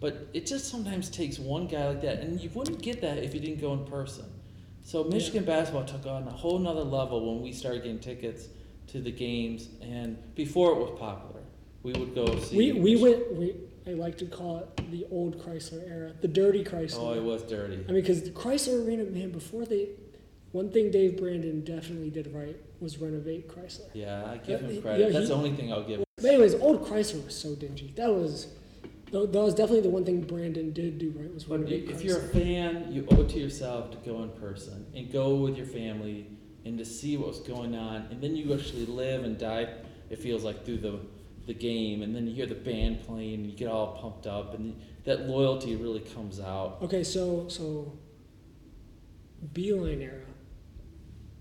[0.00, 2.20] But it just sometimes takes one guy like that.
[2.20, 4.24] And you wouldn't get that if you didn't go in person.
[4.82, 8.48] So Michigan basketball took on a whole nother level when we started getting tickets
[8.88, 9.68] to the games.
[9.80, 11.42] And before it was popular,
[11.82, 12.56] we would go see.
[12.56, 13.54] we we went we
[13.86, 16.98] I like to call it the old Chrysler era, the dirty Chrysler.
[17.00, 17.76] Oh, it was dirty.
[17.88, 19.88] I mean, because the Chrysler Arena, man, before they,
[20.52, 23.88] one thing Dave Brandon definitely did right was renovate Chrysler.
[23.94, 25.00] Yeah, I give him credit.
[25.00, 26.00] yeah, That's he- the only thing I'll give.
[26.00, 26.04] him.
[26.16, 27.94] But anyways, old Chrysler was so dingy.
[27.96, 28.48] That was,
[29.10, 32.28] that was definitely the one thing Brandon did do right was renovate if you're a
[32.28, 36.26] fan, you owe it to yourself to go in person and go with your family
[36.68, 39.68] and to see what's going on, and then you actually live and die.
[40.10, 41.00] It feels like through the
[41.46, 44.54] the game, and then you hear the band playing, and you get all pumped up,
[44.54, 46.78] and that loyalty really comes out.
[46.82, 47.98] Okay, so so.
[49.54, 50.26] Beilein era,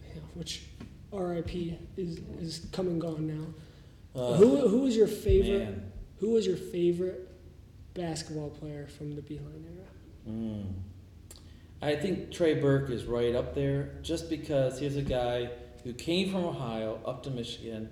[0.35, 0.67] which
[1.11, 1.79] R.I.P.
[1.97, 4.19] is is come and gone now.
[4.19, 5.65] Uh, who who was your favorite?
[5.65, 5.91] man.
[6.19, 7.29] Who was your favorite
[7.93, 9.87] basketball player from the Beilein era?
[10.29, 10.73] Mm.
[11.81, 15.49] I think Trey Burke is right up there just because here's a guy
[15.83, 17.89] who came from Ohio up to Michigan.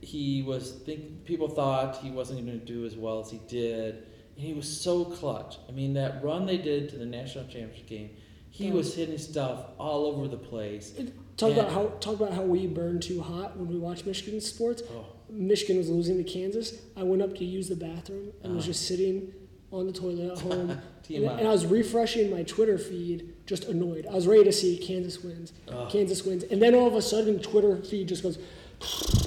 [0.00, 3.94] He was think people thought he wasn't going to do as well as he did,
[4.36, 5.56] and he was so clutch.
[5.68, 8.10] I mean that run they did to the national championship game,
[8.48, 8.74] he Yeah.
[8.74, 10.92] was hitting stuff all over the place.
[11.36, 11.60] Talk Yeah.
[11.62, 14.82] about how talk about how we burn too hot when we watch Michigan sports.
[14.94, 16.80] Oh, Michigan was losing to Kansas.
[16.96, 18.72] I went up to use the bathroom and was Uh-huh.
[18.72, 19.32] just sitting
[19.72, 20.70] on the toilet at home.
[21.08, 24.06] and, and I was refreshing my Twitter feed, just annoyed.
[24.10, 25.52] I was ready to see Kansas wins.
[25.90, 26.44] Kansas wins.
[26.44, 28.38] And then all of a sudden, Twitter feed just goes.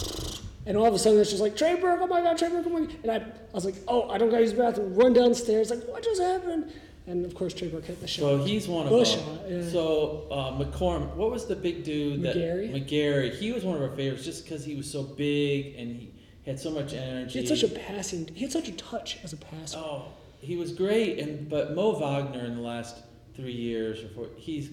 [0.66, 2.66] And all of a sudden, it's just like, Trey Burke, oh my God, Trey Burke,
[2.68, 2.96] oh my God.
[3.04, 4.96] And I, I was like, oh, I don't got to use the bathroom.
[4.96, 6.72] Run downstairs, like, what just happened?
[7.06, 8.22] And of course, Trey Burke hit the shot.
[8.22, 9.70] So he's one of shot, yeah.
[9.70, 12.72] So uh, McCorm, what was the big dude that McGary?
[12.72, 13.36] McGary?
[13.36, 16.14] He was one of our favorites just because he was so big and he
[16.46, 17.42] had so much energy.
[17.42, 19.80] he had such a passing, he had such a touch as a passer.
[19.80, 20.06] Oh,
[20.44, 22.98] he was great, and but Mo Wagner in the last
[23.36, 24.70] three years or four, he's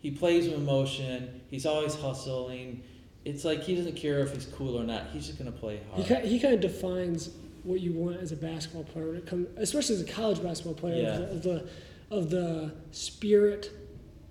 [0.00, 1.40] he plays with emotion.
[1.50, 2.82] He's always hustling.
[3.24, 5.08] It's like he doesn't care if he's cool or not.
[5.12, 6.06] He's just gonna play He hard.
[6.08, 7.30] kind, he kind of defines
[7.64, 10.72] what you want as a basketball player when it comes, especially as a college basketball
[10.74, 11.16] player, Yeah.
[11.18, 11.68] of, the, of the
[12.16, 13.70] of the spirit,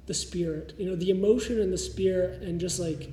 [0.07, 3.09] the spirit, you know, the emotion and the spirit, and just like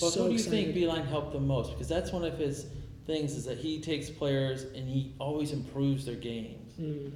[0.00, 0.74] But so who do you excited.
[0.74, 1.72] think Beilein helped the most?
[1.72, 2.66] Because that's one of his
[3.06, 6.65] things is that he takes players and he always improves their games.
[6.80, 7.12] Mm,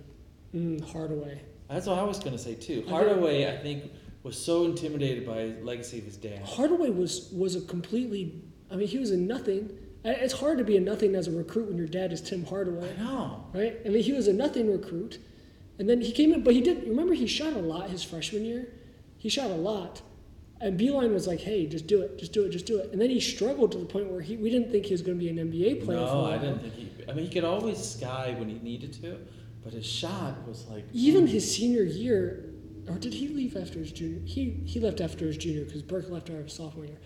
[0.54, 1.40] mm, Hardaway.
[1.68, 2.84] That's what I was gonna say too.
[2.88, 3.92] Hardaway, I think,
[4.22, 6.42] was so intimidated by the legacy of his dad.
[6.44, 8.42] Hardaway was was a completely.
[8.70, 9.70] I mean, he was a nothing.
[10.04, 12.90] It's hard to be a nothing as a recruit when your dad is Tim Hardaway.
[12.98, 13.44] I know.
[13.52, 13.76] right?
[13.84, 15.18] I mean, he was a nothing recruit,
[15.78, 16.88] and then he came in, but he did.
[16.88, 18.72] Remember, he shot a lot his freshman year.
[19.18, 20.00] He shot a lot,
[20.60, 23.00] and Beilein was like, "Hey, just do it, just do it, just do it." And
[23.00, 25.22] then he struggled to the point where he we didn't think he was going to
[25.24, 25.98] be an NBA player.
[26.00, 26.24] No.
[26.24, 26.90] I didn't think he.
[27.08, 29.18] I mean, he could always sky when he needed to,
[29.62, 32.52] but his shot was like Even his senior year,
[32.88, 34.20] or did he leave after his junior?
[34.24, 36.98] He he left after his junior because Burke left after his sophomore year.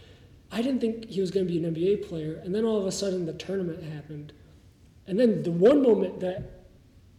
[0.51, 2.87] I didn't think he was going to be an NBA player, and then all of
[2.87, 4.33] a sudden the tournament happened,
[5.07, 6.67] and then the one moment that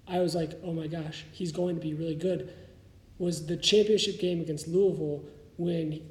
[0.08, 2.54] I was like, oh my gosh, he's going to be really good,
[3.18, 5.24] was the championship game against Louisville
[5.58, 6.02] when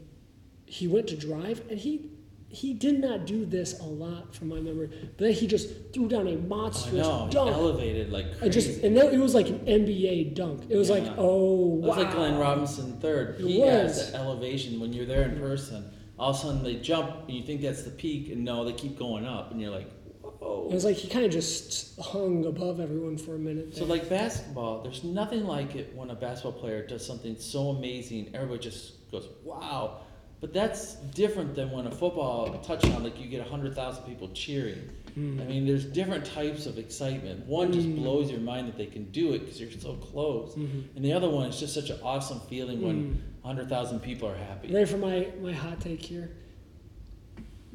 [0.67, 2.11] he went to drive and he.
[2.55, 6.09] He did not do this a lot from my memory, but then he just threw
[6.09, 7.35] down a monstrous dunk.
[7.35, 8.45] elevated like crazy.
[8.45, 10.65] And just and then it was like an NBA dunk.
[10.69, 11.15] It was like, Yeah.
[11.19, 13.41] oh It was like Glenn Robinson third.
[13.41, 13.69] It He was.
[13.71, 15.91] has that elevation when you're there in person.
[16.19, 18.73] All of a sudden they jump and you think that's the peak, and no, they
[18.73, 19.91] keep going up, and you're like,
[20.23, 20.69] whoa.
[20.71, 23.75] It was like he kind of just hung above everyone for a minute.
[23.77, 28.31] So like basketball, there's nothing like it when a basketball player does something so amazing.
[28.33, 30.03] Everybody just goes, "Wow!"
[30.41, 34.91] But that's different than when a football touchdown, like you get hundred thousand people cheering.
[35.15, 35.41] Hmm.
[35.41, 37.47] I mean, there's different types of excitement.
[37.47, 37.97] One just Mm.
[37.97, 40.85] blows your mind that they can do it because you're so close, Mhm.
[40.97, 43.17] and the other one is just such an awesome feeling when Mm.
[43.45, 44.73] hundred thousand people are happy.
[44.73, 46.31] Ready for my, my hot take here?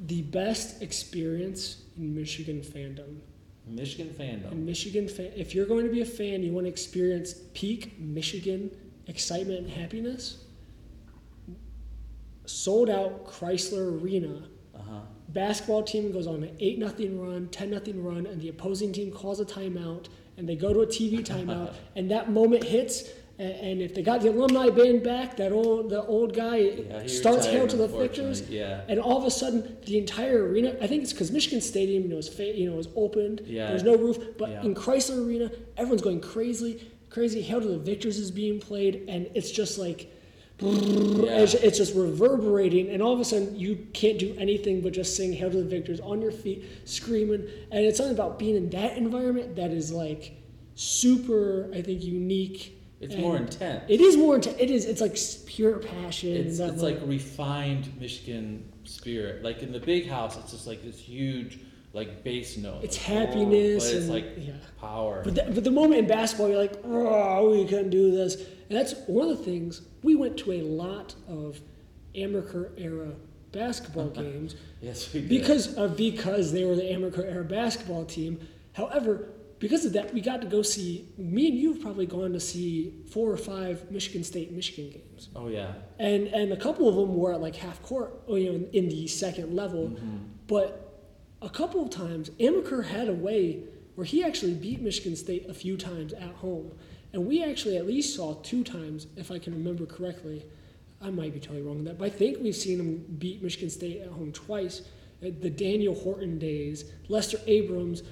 [0.06, 3.18] The best experience in Michigan fandom.
[3.68, 4.52] Michigan fandom.
[4.52, 5.32] In Michigan, fan.
[5.36, 8.72] if you're going to be a fan, you want to experience peak Michigan
[9.08, 10.44] excitement and happiness.
[12.50, 14.42] Sold out Chrysler Arena.
[14.76, 15.00] Uh huh.
[15.30, 19.12] Basketball team goes on an eight nothing run, ten nothing run, and the opposing team
[19.12, 20.08] calls a timeout,
[20.38, 23.04] and they go to a TV timeout, and that moment hits,
[23.38, 27.06] And, and if they got the alumni band back, that old the old guy Yeah,
[27.08, 28.42] starts Hail to the Victors.
[28.50, 28.82] Yeah.
[28.90, 32.10] And all of a sudden, the entire arena, I think it's because Michigan Stadium, you
[32.10, 33.38] know, is, fa- you know, is opened.
[33.46, 33.68] Yeah.
[33.70, 34.18] There's no roof.
[34.40, 34.64] But Yeah.
[34.66, 36.72] in Chrysler Arena, everyone's going crazy.
[37.12, 37.42] Crazy.
[37.42, 38.94] Hail to the Victors is being played.
[39.08, 40.12] And it's just like,
[40.62, 42.90] it's, it's just reverberating.
[42.90, 45.64] And all of a sudden, you can't do anything but just sing Hail to the
[45.64, 47.48] Victors on your feet, screaming.
[47.72, 50.34] And it's something about being in that environment that is like
[50.76, 52.76] super, I think, unique.
[53.02, 53.86] It's and more intense.
[53.88, 54.58] It is more intense.
[54.60, 54.86] It is.
[54.86, 56.32] It's like pure passion.
[56.36, 59.42] It's, it's like refined Michigan spirit.
[59.44, 61.60] Like in the big house, it's just like this huge
[61.94, 62.84] like bass note.
[62.84, 64.54] It's Like, happiness But it's and- like yeah.
[64.80, 65.22] power.
[65.24, 68.36] But the, but the moment in basketball, you're like, oh, we couldn't do this.
[68.70, 69.82] And that's one of the things.
[70.04, 71.60] We went to a lot of
[72.16, 73.14] Amaker era
[73.52, 75.30] basketball games yes, we did.
[75.30, 78.40] because of because they were the Amaker era basketball team.
[78.74, 81.06] However, because of that, we got to go see.
[81.18, 85.30] Me and you have probably gone to see four or five Michigan State Michigan games,
[85.36, 85.74] oh yeah.
[86.00, 88.88] and and a couple of them were at like half court, oh, you know, in
[88.88, 89.90] the second level.
[89.90, 90.18] Mm-hmm.
[90.48, 91.04] But
[91.42, 93.64] a couple of times, Amaker had a way
[93.96, 96.72] where he actually beat Michigan State a few times at home,
[97.14, 100.46] and we actually at least saw two times, if I can remember correctly.
[101.02, 103.70] I might be totally wrong with that, but I think we've seen him beat Michigan
[103.70, 104.82] State at home twice.
[105.24, 108.04] Uh, The Daniel Horton days, Lester Abrams,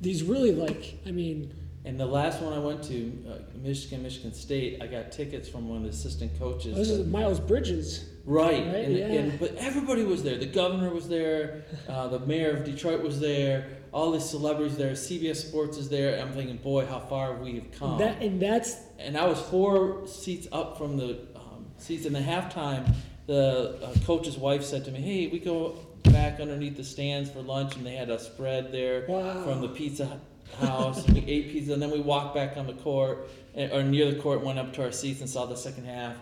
[0.00, 1.54] these really like, I mean,
[1.86, 5.68] And the last one I went to, uh, Michigan, Michigan State, I got tickets from
[5.68, 6.76] one of the assistant coaches.
[6.76, 8.10] this is Miles Bridges.
[8.26, 9.04] Right, Right, and, yeah.
[9.06, 10.38] and but everybody was there.
[10.38, 14.92] The governor was there, uh, the mayor of Detroit was there, all these celebrities there.
[14.92, 16.20] CBS Sports is there.
[16.20, 17.96] I'm thinking, boy, how far we have come.
[17.98, 22.04] That and that's and I was four seats up from the um, seats.
[22.04, 22.92] in the halftime,
[23.26, 27.40] the uh, coach's wife said to me, "Hey, we go back underneath the stands for
[27.40, 29.44] lunch, and they had a spread there Wow.
[29.44, 30.20] from the pizza
[30.58, 31.06] house.
[31.06, 34.18] and we ate pizza, and then we walked back on the court or near the
[34.20, 36.16] court, went up to our seats and saw the second half."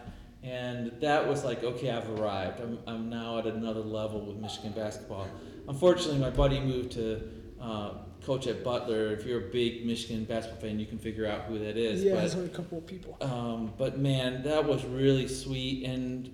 [0.45, 2.61] And that was like, okay, I've arrived.
[2.61, 5.29] I'm, I'm now at another level with Michigan basketball.
[5.69, 7.23] Unfortunately, my buddy moved to
[7.63, 7.91] uh,
[8.25, 9.13] coach at Butler.
[9.13, 12.03] If you're a big Michigan basketball fan, you can figure out who that is.
[12.03, 13.17] yeah, but- there's only a couple of people.
[13.21, 15.85] um, but man, that was really sweet.
[15.85, 16.31] And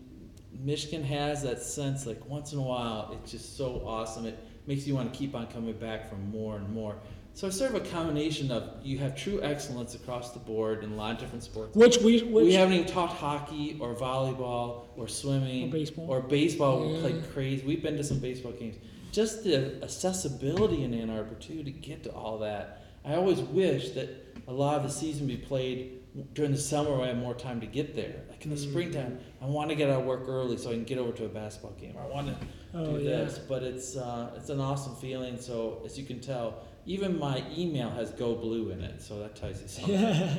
[0.64, 4.26] Michigan has that sense like once in a while, it's just so awesome.
[4.26, 6.96] It makes you want to keep on coming back for more and more.
[7.34, 10.90] So it's sort of a combination of you have true excellence across the board in
[10.92, 11.76] a lot of different sports.
[11.76, 16.06] Which we which we haven't even taught hockey or volleyball or swimming Or baseball.
[16.10, 16.80] Or baseball.
[16.88, 17.00] We Yeah.
[17.00, 17.64] played crazy.
[17.64, 18.76] We've been to some baseball games.
[19.12, 22.82] Just the accessibility in Ann Arbor too to get to all that.
[23.04, 24.08] I always wish that
[24.46, 25.94] a lot of the season be played
[26.34, 28.22] during the summer when I have more time to get there.
[28.28, 28.70] Like in the Mm.
[28.70, 31.24] springtime, I want to get out of work early so I can get over to
[31.24, 31.94] a basketball game.
[31.96, 32.36] Or I want to
[32.74, 33.18] oh do yeah.
[33.24, 33.38] this.
[33.38, 35.38] But it's uh, it's an awesome feeling.
[35.40, 39.00] So as you can tell, even my email has Go Blue in it.
[39.02, 39.94] So that tells you something.
[39.94, 40.34] Yeah,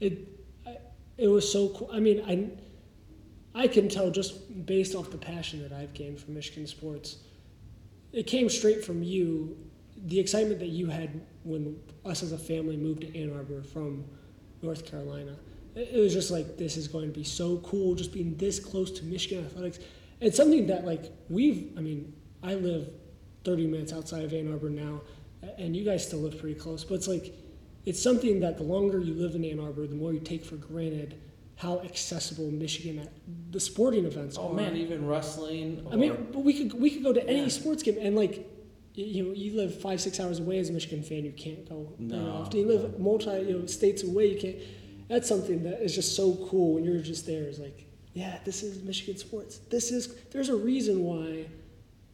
[0.00, 0.18] it
[0.66, 0.78] I,
[1.16, 1.90] it was so cool.
[1.92, 2.50] I mean, I
[3.64, 7.18] I can tell just based off the passion that I've gained from Michigan sports.
[8.12, 9.56] It came straight from you,
[10.06, 14.04] the excitement that you had when us as a family moved to Ann Arbor from
[14.62, 15.36] North Carolina.
[15.76, 18.90] It, was just like this is going to be so cool, just being this close
[18.92, 19.78] to Michigan athletics.
[20.20, 21.72] It's something that like we've.
[21.76, 22.88] I mean, I live
[23.44, 25.00] 30 minutes outside of Ann Arbor now,
[25.58, 26.82] and you guys still live pretty close.
[26.82, 27.32] But it's like
[27.86, 30.56] it's something that the longer you live in Ann Arbor, the more you take for
[30.56, 31.20] granted
[31.60, 33.12] how accessible Michigan at
[33.50, 34.54] the sporting events Oh are.
[34.54, 35.86] man, even wrestling.
[35.92, 37.48] I mean, but we could we could go to any Yeah.
[37.48, 38.48] sports game and like
[38.94, 41.92] you know you live five six hours away as a Michigan fan, you can't go
[41.98, 42.60] No, often.
[42.60, 44.56] You live multi you know states away, you can't.
[45.08, 47.44] That's something that is just so cool when you're just there.
[47.44, 49.58] Is like, yeah, this is Michigan sports.
[49.68, 51.44] This is there's a reason why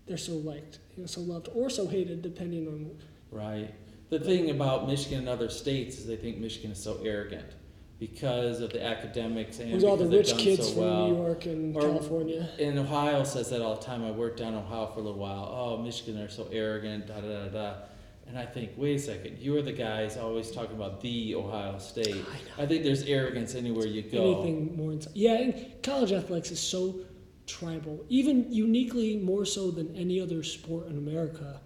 [0.07, 2.91] they're so liked, you know, so loved or so hated, depending on
[3.31, 3.73] Right.
[4.11, 7.47] The thing about Michigan and other states is they think Michigan is so arrogant
[7.99, 11.09] because of the academics and all the because they've rich done kids so from well.
[11.09, 12.49] New York and Or- California.
[12.59, 14.05] And Ohio says that all the time.
[14.05, 15.49] I worked down in Ohio for a little while.
[15.51, 17.75] Oh, Michigan, they're so arrogant, da da da da.
[18.29, 21.79] And I think, wait a second, you are the guys always talking about the Ohio
[21.79, 22.25] State.
[22.59, 24.43] I, think there's arrogance anywhere you go.
[24.43, 25.13] Anything more inside.
[25.15, 26.97] Yeah, and college athletics is so
[27.47, 31.61] tribal, even uniquely more so than any other sport in America.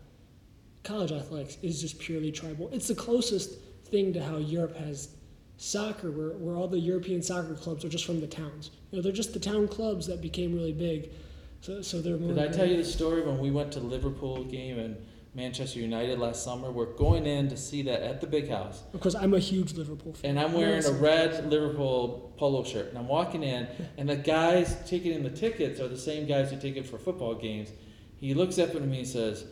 [0.84, 2.68] College athletics is just purely tribal.
[2.72, 5.16] It's the closest thing to how Europe has
[5.60, 8.70] soccer, where, where all the European soccer clubs are just from the towns.
[8.90, 11.10] You know, they're just the town clubs that became really big.
[11.60, 12.32] So, so they're more.
[12.34, 14.96] Did I tell you the story when we went to Liverpool game and
[15.34, 16.70] Manchester United last summer?
[16.70, 18.82] We're going in to see that at the big house.
[18.94, 20.30] Of course, I'm a huge Liverpool fan.
[20.30, 22.88] And I'm wearing a red Liverpool polo shirt.
[22.88, 26.50] And I'm walking in, and the guys taking in the tickets are the same guys
[26.50, 27.68] who ticket for football games.
[28.16, 29.44] He looks up at me and says,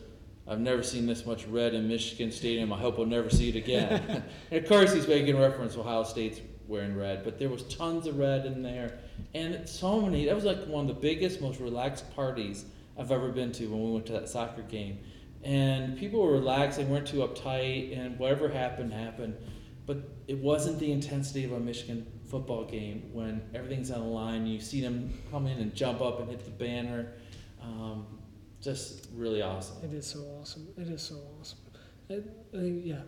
[0.48, 2.72] I've never seen this much red in Michigan Stadium.
[2.72, 4.24] I hope I'll never see it again.
[4.50, 8.06] and of course, he's making reference to Ohio State's wearing red, but there was tons
[8.06, 8.98] of red in there,
[9.34, 10.26] and so many.
[10.26, 12.64] That was like one of the biggest, most relaxed parties
[12.98, 14.98] I've ever been to when we went to that soccer game,
[15.42, 16.78] and people were relaxed.
[16.78, 19.36] They weren't too uptight, and whatever happened happened.
[19.86, 24.46] But it wasn't the intensity of a Michigan football game when everything's on the line.
[24.46, 27.14] You see them come in and jump up and hit the banner.
[27.62, 28.17] Um,
[28.68, 29.76] just really awesome.
[29.82, 30.68] It is so awesome.
[30.76, 31.58] It is so awesome.
[32.10, 32.14] I,
[32.56, 33.00] I think, yeah,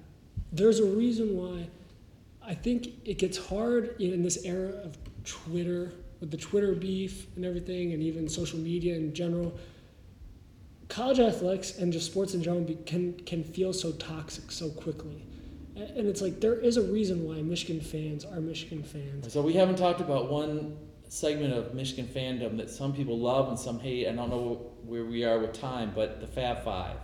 [0.53, 1.69] there's a reason why
[2.43, 7.45] I think it gets hard in this era of Twitter, with the Twitter beef and
[7.45, 9.59] everything, and even social media in general.
[10.89, 15.25] College athletics and just sports in general be, can can feel so toxic so quickly,
[15.77, 19.33] and it's like there is a reason why Michigan fans are Michigan fans.
[19.33, 20.77] So we haven't talked about one
[21.09, 24.07] segment of Michigan fandom that some people love and some hate.
[24.07, 26.97] And I don't know where we are with time, but the Fab Five.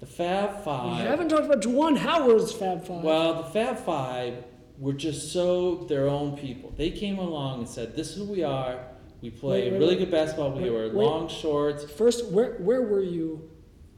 [0.00, 1.02] The Fab Five.
[1.02, 3.02] We haven't talked about Juwan Howard's Fab Five.
[3.04, 4.44] Well, the Fab Five
[4.78, 6.72] were just so their own people.
[6.76, 8.78] They came along and said, "This is who we are.
[9.20, 10.04] We play Wait, wait, really wait.
[10.04, 10.52] good basketball.
[10.52, 13.50] We wear long shorts." First, where where were you?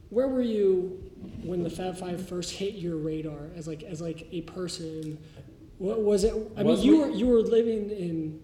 [0.09, 1.01] Where were you
[1.43, 5.17] when the Fab Five first hit your radar as like as like a person?
[5.77, 6.33] What was it?
[6.57, 8.41] I Was mean, you we- were you were living in,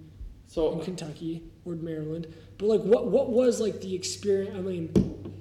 [0.48, 2.28] so in Kentucky or Maryland,
[2.60, 4.56] but like what what was like the experience?
[4.56, 4.92] I mean,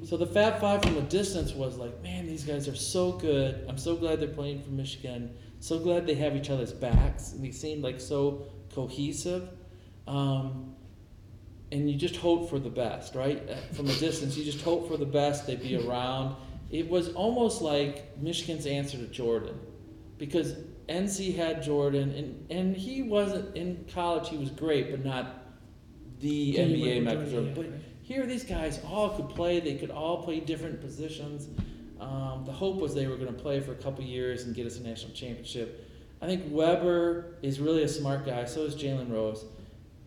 [0.07, 3.67] so the Fab Five from a distance was like, "Man, these guys are so good.
[3.69, 5.35] I'm so glad they're playing for Michigan.
[5.59, 9.51] So glad they have each other's backs, and they seemed like so cohesive."
[10.07, 10.77] Um,
[11.73, 13.43] and you just hope for the best, right?
[13.51, 15.47] Uh, From a distance, you just hope for the best.
[15.47, 16.37] They'd be around.
[16.71, 19.59] It was almost like Michigan's answer to Jordan,
[20.19, 20.55] because
[20.89, 24.29] NC had Jordan, and, and he wasn't in college.
[24.29, 25.48] He was great, but not
[26.21, 27.73] the The NBA Michael Michael Jordan, Jordan.
[27.73, 29.61] yeah, But here, these guys all could play.
[29.61, 31.49] They could all play different positions.
[32.01, 34.67] Um, the hope was they were going to play for a couple years and get
[34.67, 35.85] us a national championship.
[36.23, 38.45] I think Webber is really a smart guy.
[38.45, 39.45] So is Jalen Rose.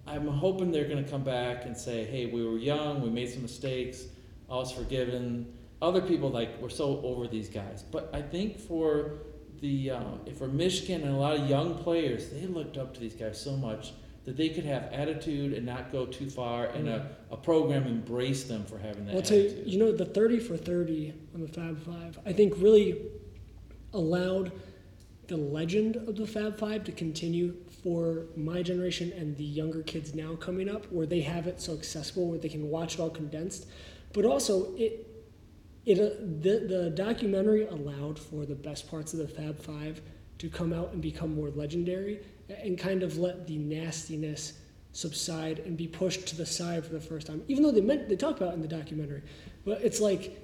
[0.08, 3.02] I'm hoping they're going to come back and say, "Hey, we were young.
[3.02, 4.06] We made some mistakes.
[4.50, 9.14] All's forgiven." Other people like we're so over these guys, but I think for
[9.62, 10.04] the uh,
[10.38, 13.56] for Michigan and a lot of young players, they looked up to these guys so
[13.56, 13.94] much
[14.26, 18.44] that they could have attitude and not go too far, and a, a program embrace
[18.44, 21.48] them for having that I'll tell you, you know, the 30 for 30 on the
[21.48, 23.02] Fab Five, I think really
[23.94, 24.52] allowed
[25.28, 30.14] the legend of the Fab Five to continue for my generation and the younger kids
[30.14, 33.10] now coming up, where they have it so accessible, where they can watch it all
[33.10, 33.66] condensed.
[34.14, 35.08] But also, it
[35.86, 40.02] it uh, the the documentary allowed for the best parts of the Fab Five
[40.38, 42.20] to come out and become more legendary,
[42.64, 44.54] and kind of let the nastiness
[44.94, 47.42] subside and be pushed to the side for the first time.
[47.48, 49.22] Even though they meant they talk about it in the documentary,
[49.66, 50.38] but it's like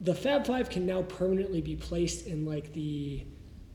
[0.00, 3.24] the Fab Five can now permanently be placed in like the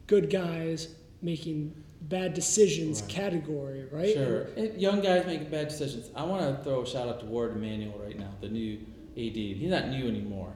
[0.07, 3.09] good guys making bad decisions Right.
[3.09, 4.13] category, right?
[4.13, 4.43] Sure.
[4.57, 6.09] And young guys making bad decisions.
[6.15, 8.77] I want to throw a shout out to Warde Manuel right now, the new
[9.17, 9.35] AD.
[9.35, 10.53] He's not new anymore.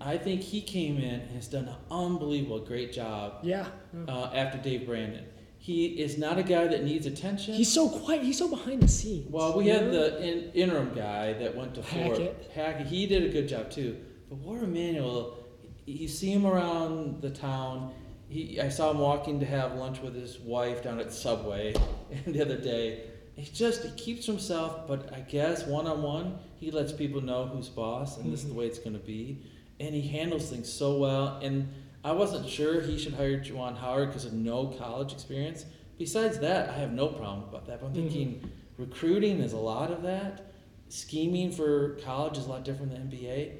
[0.00, 3.66] I think he came in and has done an unbelievable, great job Yeah.
[4.08, 5.24] uh, after Dave Brandon.
[5.64, 7.54] He is not a guy that needs attention.
[7.54, 8.22] He's so quiet.
[8.22, 9.32] He's so behind the scenes.
[9.32, 11.80] well, we had the in, interim guy that went to.
[11.80, 12.50] Hackett.
[12.54, 12.86] Hackett.
[12.86, 13.96] He did a good job too.
[14.28, 15.38] But Warde Manuel,
[15.86, 17.94] you see him around the town.
[18.28, 21.74] He, I saw him walking to have lunch with his wife down at Subway
[22.26, 23.04] the other day.
[23.34, 27.46] He just he keeps himself, but I guess one on one, he lets people know
[27.46, 28.58] who's boss, and this is the mm-hmm.
[28.58, 29.40] way it's going to be.
[29.80, 31.38] And he handles things so well.
[31.42, 31.72] And
[32.04, 35.64] I wasn't sure he should hire Juwan Howard because of no college experience.
[35.98, 37.80] Besides that, I have no problem about that.
[37.80, 37.96] But I'm Mhm.
[37.96, 40.52] thinking recruiting is a lot of that.
[40.90, 43.52] Scheming for college is a lot different than NBA.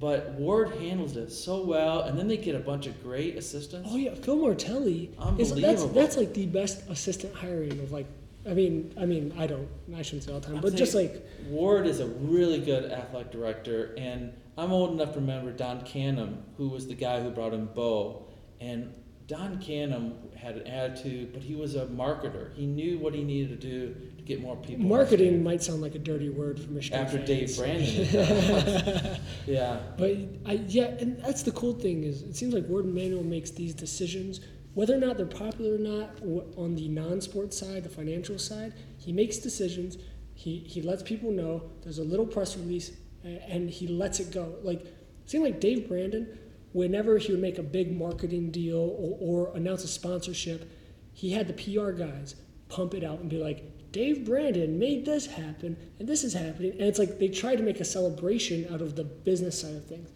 [0.00, 3.88] But Warde handles it so well, and then they get a bunch of great assistants.
[3.92, 8.06] Oh yeah, Phil Martelli is that's that's like the best assistant hiring of like.
[8.44, 10.96] I mean, I mean, I don't, I shouldn't say all the time, I'm but just
[10.96, 15.80] like Warde is a really good athletic director, and I'm old enough to remember Don
[15.80, 18.28] Canham, who was the guy who brought in Bo.
[18.60, 18.94] And
[19.26, 22.52] Don Canham had an attitude, but he was a marketer.
[22.54, 24.84] He knew what he needed to do to get more people.
[24.84, 27.28] marketing might sound like a dirty word for Michigan after fans.
[27.28, 29.20] Dave Brandon.
[29.46, 29.80] yeah.
[29.96, 33.50] But I, yeah, and that's the cool thing is it seems like Warde Manuel makes
[33.50, 34.40] these decisions,
[34.74, 36.20] whether or not they're popular or not,
[36.56, 38.74] on the non-sports side, the financial side.
[38.98, 39.96] He makes decisions.
[40.34, 41.70] He he lets people know.
[41.82, 42.90] There's a little press release,
[43.24, 44.56] and he lets it go.
[44.62, 44.96] Like it
[45.26, 46.38] seemed like Dave Brandon,
[46.72, 50.70] whenever he would make a big marketing deal or, or announce a sponsorship,
[51.12, 52.34] he had the PR guys
[52.68, 53.68] pump it out and be like.
[53.92, 57.62] Dave Brandon made this happen, and this is happening, and it's like they try to
[57.62, 60.08] make a celebration out of the business side of things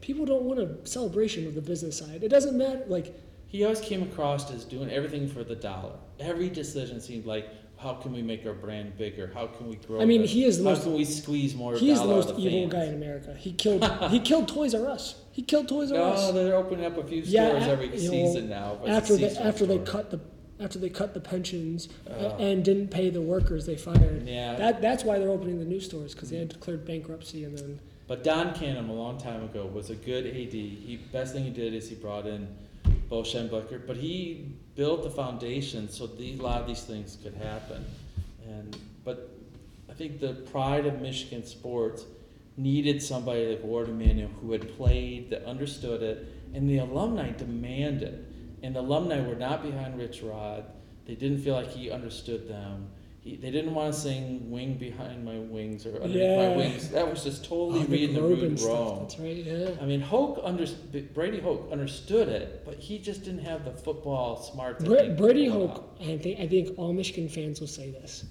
[0.00, 2.22] people don't want a celebration of the business side.
[2.22, 2.82] It doesn't matter.
[2.86, 3.14] Like,
[3.46, 5.92] he always came across as doing everything for the dollar.
[6.18, 7.48] Every decision seemed like,
[7.80, 9.30] how can we make our brand bigger?
[9.34, 10.00] How can we grow?
[10.00, 11.76] I mean, the- he is the how most can we squeeze more?
[11.76, 12.72] he is the most of evil fans?
[12.72, 13.34] guy in America.
[13.38, 15.16] He killed he killed Toys R Us.
[15.32, 16.32] He killed Toys R No, Us.
[16.32, 18.76] they're opening up a few stores a- every you know, season now.
[18.80, 20.20] but it's after a they after they cut the
[20.60, 22.36] after they cut the pensions a- Oh.
[22.38, 24.26] and didn't pay the workers they fired.
[24.28, 24.56] Yeah.
[24.56, 27.80] That that's why they're opening the new stores because they had declared bankruptcy and then
[28.06, 30.52] But Don Canham, a long time ago, was a good AD.
[30.52, 32.46] He best thing he did is he brought in
[33.08, 37.34] Bo Schembechler, but he built the foundation so the, a lot of these things could
[37.34, 37.84] happen.
[38.46, 39.30] And but
[39.88, 42.04] I think the pride of Michigan sports
[42.56, 48.26] needed somebody like Warde Manuel who had played, that understood it, and the alumni demanded.
[48.62, 50.64] And the alumni were not behind Rich Rod.
[51.06, 52.90] They didn't feel like he understood them.
[53.22, 56.48] He, they didn't want to sing "Wing Behind My Wings" or "Underneath Yeah.
[56.48, 58.68] My Wings." That was just totally Oh, the reading the room stuff.
[58.70, 58.98] wrong.
[59.00, 59.36] That's right.
[59.36, 59.70] Yeah.
[59.80, 60.64] I mean, Hoke under,
[61.12, 64.82] Brady Hoke understood it, but he just didn't have the football smarts.
[64.82, 65.94] Bra- Brady Hoke.
[66.00, 68.24] I think I think all Michigan fans will say this.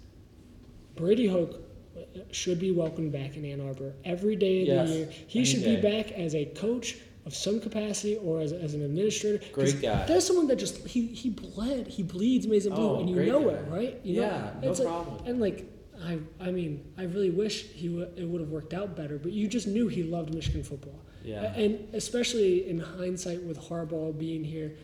[0.96, 1.62] Brady Hoke
[1.96, 5.10] uh, should be welcomed back in Ann Arbor every day of Yes, the year.
[5.28, 9.44] He should be back as a coach of some capacity or as, as an administrator.
[9.54, 10.06] Great guy.
[10.06, 13.44] There's someone that just he he bled, he bleeds and blue, Oh, and you know
[13.50, 13.56] guy.
[13.56, 14.00] it, right?
[14.04, 15.26] You know, Yeah, no it's like- problem.
[15.26, 15.66] and like
[16.02, 19.32] I, I mean, I really wish he would it would have worked out better, but
[19.34, 21.00] you just knew he loved Michigan football.
[21.24, 21.54] Yeah.
[21.54, 24.76] And especially in hindsight with Harbaugh being here,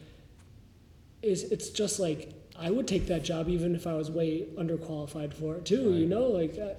[1.21, 5.33] is it's just like I would take that job even if I was way underqualified
[5.33, 5.93] for it too.
[5.93, 6.73] You know, like uh,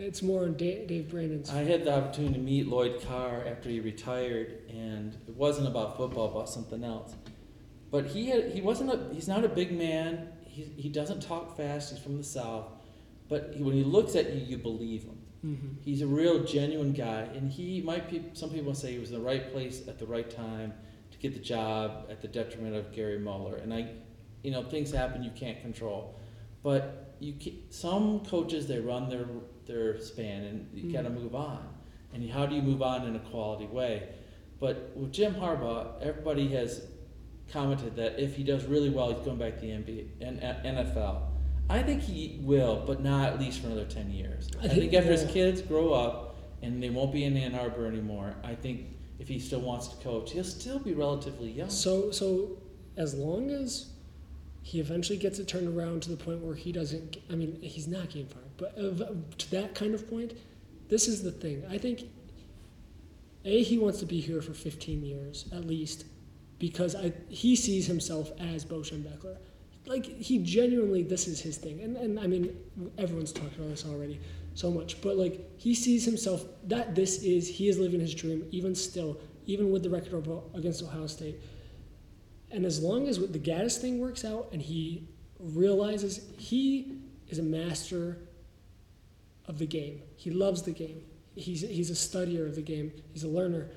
[0.00, 1.50] it's more on Dave, Dave Brandon's.
[1.50, 5.96] I had the opportunity to meet Lloyd Carr after he retired, and it wasn't about
[5.96, 7.14] football, about something else.
[7.90, 10.28] But he had, he wasn't a he's not a big man.
[10.42, 11.90] He, he doesn't talk fast.
[11.90, 12.66] He's from the south,
[13.28, 15.18] but he, when he looks at you, you believe him.
[15.42, 18.24] hmm He's a real genuine guy, and he might be.
[18.32, 20.72] Some people say he was in the right place at the right time
[21.10, 23.56] to get the job at the detriment of Gary Moeller.
[23.56, 23.90] And I,
[24.42, 26.14] you know, things happen you can't control,
[26.62, 29.26] but you can, some coaches they run their
[29.70, 30.92] their span, and you Mhm.
[30.92, 31.62] got to move on.
[32.12, 34.08] And how do you move on in a quality way?
[34.58, 36.86] But with Jim Harbaugh, everybody has
[37.52, 41.22] commented that if he does really well, he's going back to the NBA and NFL.
[41.68, 44.48] I think he will, but not at least for another ten years.
[44.60, 47.54] I I, think- think after his kids grow up and they won't be in Ann
[47.54, 48.86] Arbor anymore, I think
[49.20, 51.70] if he still wants to coach, he'll still be relatively young.
[51.70, 52.58] So so
[52.96, 53.86] as long as
[54.62, 57.16] he eventually gets it turned around to the point where he doesn't.
[57.30, 60.34] I mean, he's not getting fired, but uh, to that kind of point,
[60.88, 61.64] this is the thing.
[61.68, 62.04] I think.
[63.46, 66.04] A, he wants to be here for 15 years at least,
[66.58, 69.38] because I he sees himself as Bo Schembechler.
[69.86, 72.54] Like he genuinely, this is his thing, and and I mean,
[72.98, 74.20] everyone's talked about this already
[74.54, 78.46] so much, but like he sees himself that this is he is living his dream
[78.50, 81.40] even still, even with the record against Ohio State.
[82.50, 85.08] And as long as the Gattis thing works out and he
[85.38, 86.98] realizes he
[87.28, 88.18] is a master
[89.50, 91.02] of the game, he loves the game.
[91.34, 92.92] He's, he's a studier of the game.
[93.12, 93.68] He's a learner.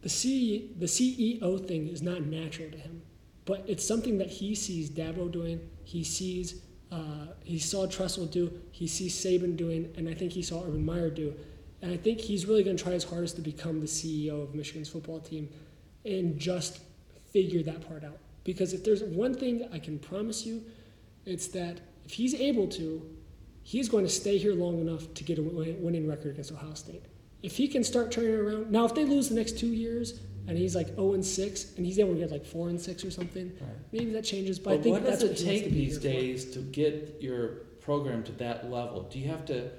[0.00, 3.02] The C the CEO thing is not natural to him,
[3.44, 5.60] but it's something that he sees Dabo doing.
[5.82, 6.62] He sees
[6.92, 8.50] uh, he saw Tressel do.
[8.70, 11.34] He sees Saban doing, and I think he saw Urban Meyer do.
[11.82, 14.54] And I think he's really going to try his hardest to become the CEO of
[14.54, 15.48] Michigan's football team,
[16.04, 16.80] and just
[17.32, 18.18] figure that part out.
[18.44, 20.64] Because if there's one thing I can promise you,
[21.26, 23.02] it's that if he's able to,
[23.68, 27.04] he's going to stay here long enough to get a winning record against Ohio State.
[27.42, 30.56] If he can start turning around, now if they lose the next two years and
[30.56, 33.10] he's like 0 and 6 and he's able to get like 4 and 6 or
[33.10, 33.70] something, Right.
[33.92, 34.58] maybe that changes.
[34.58, 36.18] But, I think what that's does what it wants take these here for.
[36.18, 37.48] days to get your
[37.82, 39.02] program to that level?
[39.02, 39.70] Do you have to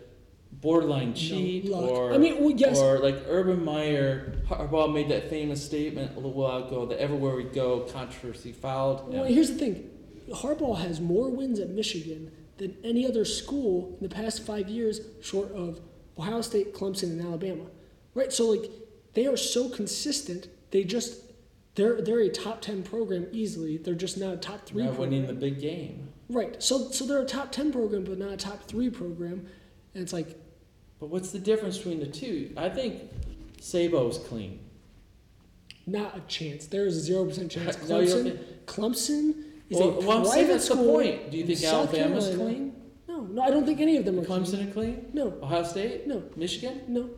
[0.51, 1.83] borderline cheat luck.
[1.89, 2.79] or I mean, well, yes.
[2.79, 7.35] or like Urban Meyer, Harbaugh made that famous statement a little while ago that everywhere
[7.35, 9.11] we go, controversy fouled.
[9.13, 9.89] Well, here's the thing
[10.31, 15.01] Harbaugh has more wins at Michigan than any other school in the past five years,
[15.21, 15.79] short of
[16.17, 17.65] Ohio State, Clemson, and Alabama.
[18.13, 18.31] Right?
[18.31, 18.69] So, like,
[19.13, 21.23] they are so consistent, they just.
[21.75, 23.77] They're, they're a top 10 program easily.
[23.77, 26.09] They're just not a top 3 not winning the big game.
[26.29, 26.61] Right.
[26.61, 29.47] So so they're a top ten program, but not a top three program.
[29.95, 30.37] And it's like
[30.99, 32.53] But what's the difference between the two?
[32.55, 33.01] I think
[33.59, 34.59] Dabo's clean.
[35.87, 36.67] not a chance.
[36.67, 37.77] There is a zero percent chance.
[37.89, 40.93] No, Clemson, think- Clemson is Well, a well, I'm private saying that's the school.
[40.95, 41.31] point.
[41.31, 42.53] Do you in think South Alabama's Carolina.
[42.55, 42.75] clean?
[43.07, 44.43] No, no, I don't think any of them are clean.
[44.43, 45.05] Clemson are clean?
[45.13, 46.07] No, Ohio State?
[46.07, 46.81] no, Michigan?
[46.87, 47.09] no,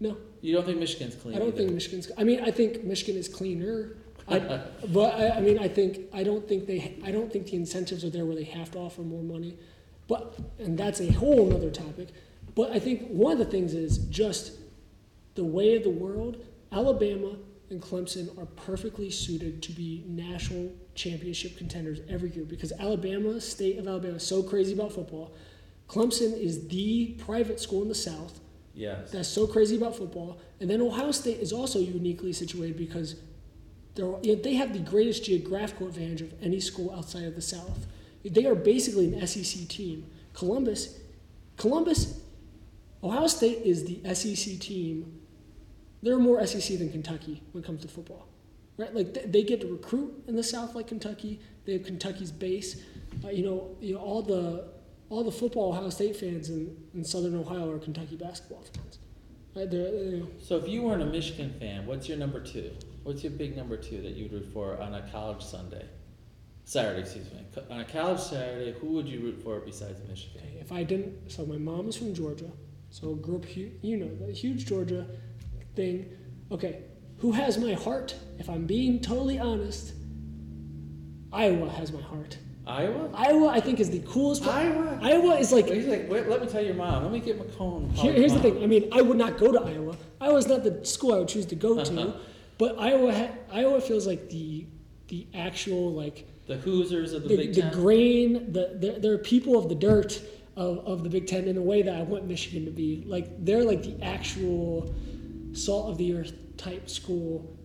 [0.00, 0.16] no.
[0.40, 1.34] You don't think Michigan's clean?
[1.34, 1.58] I don't either?
[1.58, 2.10] think Michigan's.
[2.18, 3.96] I mean, I think Michigan is cleaner.
[4.28, 4.38] I,
[4.88, 6.98] but I, I mean, I think I don't think they.
[7.04, 9.56] I don't think the incentives are there where they have to offer more money.
[10.06, 12.08] But and that's a whole other topic.
[12.54, 14.52] But I think one of the things is just
[15.34, 16.44] the way of the world.
[16.70, 17.36] Alabama
[17.70, 23.78] and Clemson are perfectly suited to be national championship contenders every year because Alabama, state
[23.78, 25.34] of Alabama, is so crazy about football.
[25.88, 28.40] Clemson is the private school in the South
[28.74, 29.10] Yes.
[29.12, 30.40] that's so crazy about football.
[30.60, 33.16] And then Ohio State is also uniquely situated because
[33.94, 37.42] they're, you know, they have the greatest geographical advantage of any school outside of the
[37.42, 37.86] South.
[38.24, 40.06] They are basically an SEC team.
[40.32, 40.98] Columbus,
[41.56, 42.20] Columbus,
[43.02, 45.20] Ohio State is the SEC team.
[46.02, 48.26] They're more SEC than Kentucky when it comes to football,
[48.76, 48.94] right?
[48.94, 51.40] Like they, they get to recruit in the South like Kentucky.
[51.64, 52.82] They have Kentucky's base.
[53.24, 54.68] Uh, you know, you know all the
[55.10, 58.98] all the football Ohio State fans in, in Southern Ohio are Kentucky basketball fans.
[59.54, 59.70] Right?
[59.70, 62.70] They're, they're, you know, So if you weren't a Michigan fan, what's your number two?
[63.04, 65.84] What's your big number two that you'd root for on a college Sunday?
[66.64, 67.40] Saturday, excuse me.
[67.70, 70.40] On a college Saturday, who would you root for besides Michigan?
[70.42, 72.50] Okay, if I didn't, so my mom is from Georgia,
[72.90, 75.06] so grew up, hu- you know, the huge Georgia
[75.76, 76.10] thing.
[76.50, 76.84] Okay,
[77.24, 78.14] who has my heart?
[78.38, 79.94] If I'm being totally honest,
[81.32, 82.36] Iowa has my heart.
[82.66, 83.08] Iowa?
[83.14, 84.46] Iowa, I think, is the coolest.
[84.46, 84.98] Iowa?
[85.00, 85.64] Iowa is like.
[85.64, 87.02] He's like, wait, let me tell your mom.
[87.02, 87.88] Let me get my cone.
[87.94, 88.62] Here, here's the thing.
[88.62, 89.96] I mean, I would not go to Iowa.
[90.20, 92.12] Iowa's not the school I would choose to go to, uh-huh.
[92.58, 94.66] but Iowa, ha- Iowa feels like the
[95.08, 99.56] the actual like The Hoosiers of the, the, Big the grain, the they're, they're people
[99.56, 100.20] of the dirt
[100.56, 103.02] of, of the Big Ten in a way that I want Michigan to be.
[103.06, 104.94] Like they're like the actual
[105.54, 107.56] salt of the earth type school,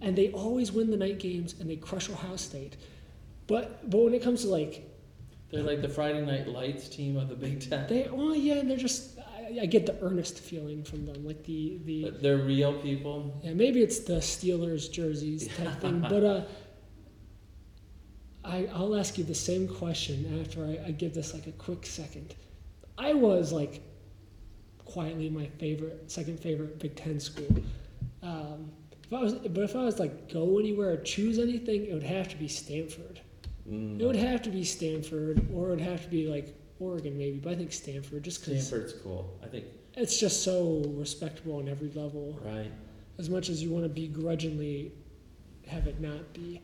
[0.00, 2.76] and they always win the night games and they crush Ohio State.
[3.46, 4.88] But but when it comes to like
[5.50, 7.86] They're like the Friday Night Lights team of the Big Ten.
[7.88, 11.78] they, oh yeah, they're just I, I get the earnest feeling from them, like the
[11.84, 13.40] the But They're real people.
[13.42, 16.44] Yeah, maybe it's the Steelers jerseys type thing, but uh,
[18.44, 21.86] I I'll ask you the same question after I, I give this like a quick
[21.86, 22.34] second.
[22.98, 23.82] I was like
[24.84, 27.48] quietly my favorite, second favorite Big Ten school.
[28.26, 28.72] Um,
[29.04, 32.02] if I was, but if I was like go anywhere or choose anything, it would
[32.02, 33.20] have to be Stanford.
[33.70, 34.00] Mm.
[34.00, 37.38] It would have to be Stanford, or it would have to be like Oregon maybe.
[37.38, 39.38] But I think Stanford, just because Stanford's cool.
[39.42, 42.70] I think, it's just so respectable on every level right?
[43.18, 44.92] as much as you want to begrudgingly
[45.68, 46.60] have it not be.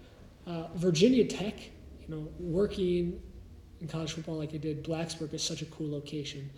[0.46, 3.20] Uh, Virginia Tech, you know, working
[3.80, 6.50] in college football like I did, Blacksburg is such a cool location.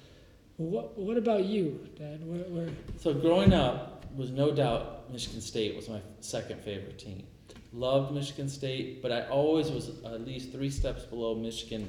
[0.56, 2.20] What What about you, Dad?
[2.24, 7.26] Where, where So growing up was no doubt Michigan State was my second favorite team.
[7.72, 11.88] Loved Michigan State, but I always was at least three steps below Michigan,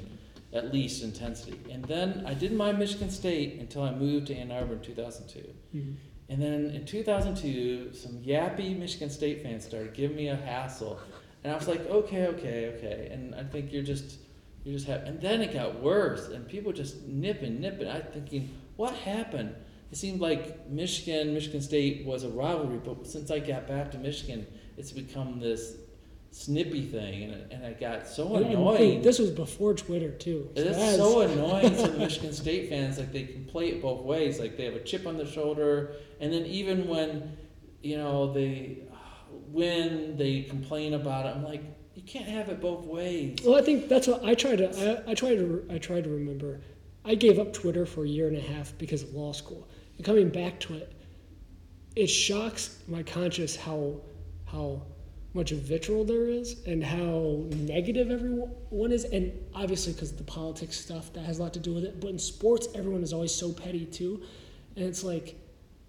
[0.52, 1.60] at least intensity.
[1.70, 5.38] And then I didn't mind Michigan State until I moved to Ann Arbor in 2002.
[5.74, 5.92] Mm-hmm.
[6.28, 10.98] And then in 2002, some yappy Michigan State fans started giving me a hassle,
[11.44, 13.08] and I was like, okay, okay, okay.
[13.12, 14.18] And I think you're just,
[14.64, 15.08] you're just happy.
[15.08, 17.86] And then it got worse, and people just nipping, nipping.
[17.86, 19.54] I thinking, what happened?
[19.92, 23.98] It seemed like Michigan, Michigan State was a rivalry, but since I got back to
[23.98, 25.76] Michigan, it's become this
[26.32, 29.00] snippy thing, and, and I got so And- annoying.
[29.00, 30.50] This was before Twitter too.
[30.54, 32.98] It is that's- so annoying to the Michigan State fans.
[32.98, 34.38] Like they can play it both ways.
[34.40, 37.36] Like they have a chip on their shoulder, and then even when,
[37.82, 38.96] you know, they uh,
[39.48, 41.30] win, they complain about it.
[41.36, 41.62] I'm like,
[41.94, 43.38] you can't have it both ways.
[43.44, 45.04] Well, I think that's what I try to.
[45.06, 45.64] I, I try to.
[45.70, 46.60] I try to remember.
[47.04, 49.68] I gave up Twitter for a year and a half because of law school.
[50.02, 50.92] Coming back to it,
[51.94, 54.00] it shocks my conscience how
[54.46, 54.82] how
[55.34, 59.04] much vitriol there is and how negative everyone is.
[59.04, 62.00] And obviously, because of the politics stuff that has a lot to do with it.
[62.00, 64.22] But in sports, everyone is always so petty too,
[64.76, 65.40] and it's like.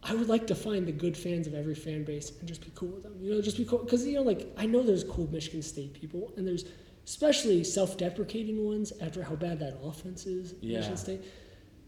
[0.04, 2.72] I would like to find the good fans of every fan base and just be
[2.76, 3.16] cool with them.
[3.20, 5.94] You know, just be cool because you know, like I know there's cool Michigan State
[6.00, 6.66] people, and there's
[7.06, 10.54] especially self-deprecating ones after how bad that offense is.
[10.62, 10.78] Yeah.
[10.78, 11.22] Michigan State,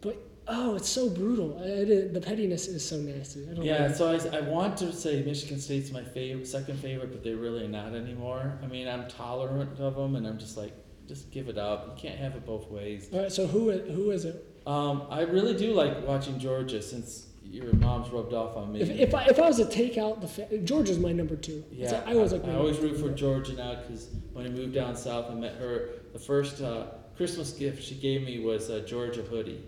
[0.01, 0.17] but
[0.49, 1.57] oh, it's so brutal.
[1.61, 3.47] I, I did- the pettiness is so nasty.
[3.49, 3.93] I don't Yeah, know.
[3.93, 7.67] so I, I want to say Michigan State's my favorite, second favorite, but they're really
[7.67, 8.57] not anymore.
[8.63, 10.73] I mean, I'm tolerant of them, and I'm just like,
[11.07, 11.87] just give it up.
[11.87, 13.09] You can't have it both ways.
[13.13, 14.45] All right, so who who is it?
[14.67, 18.81] Um, I really do like watching Georgia since your mom's rubbed off on me.
[18.81, 21.63] If, if I if I was to take out the fa- Georgia's my number two.
[21.71, 22.45] Yeah, I always like.
[22.45, 25.89] I, always root for Georgia now because when I moved down south, I met her.
[26.13, 26.87] The first uh,
[27.17, 29.63] Christmas gift she gave me was a Georgia hoodie.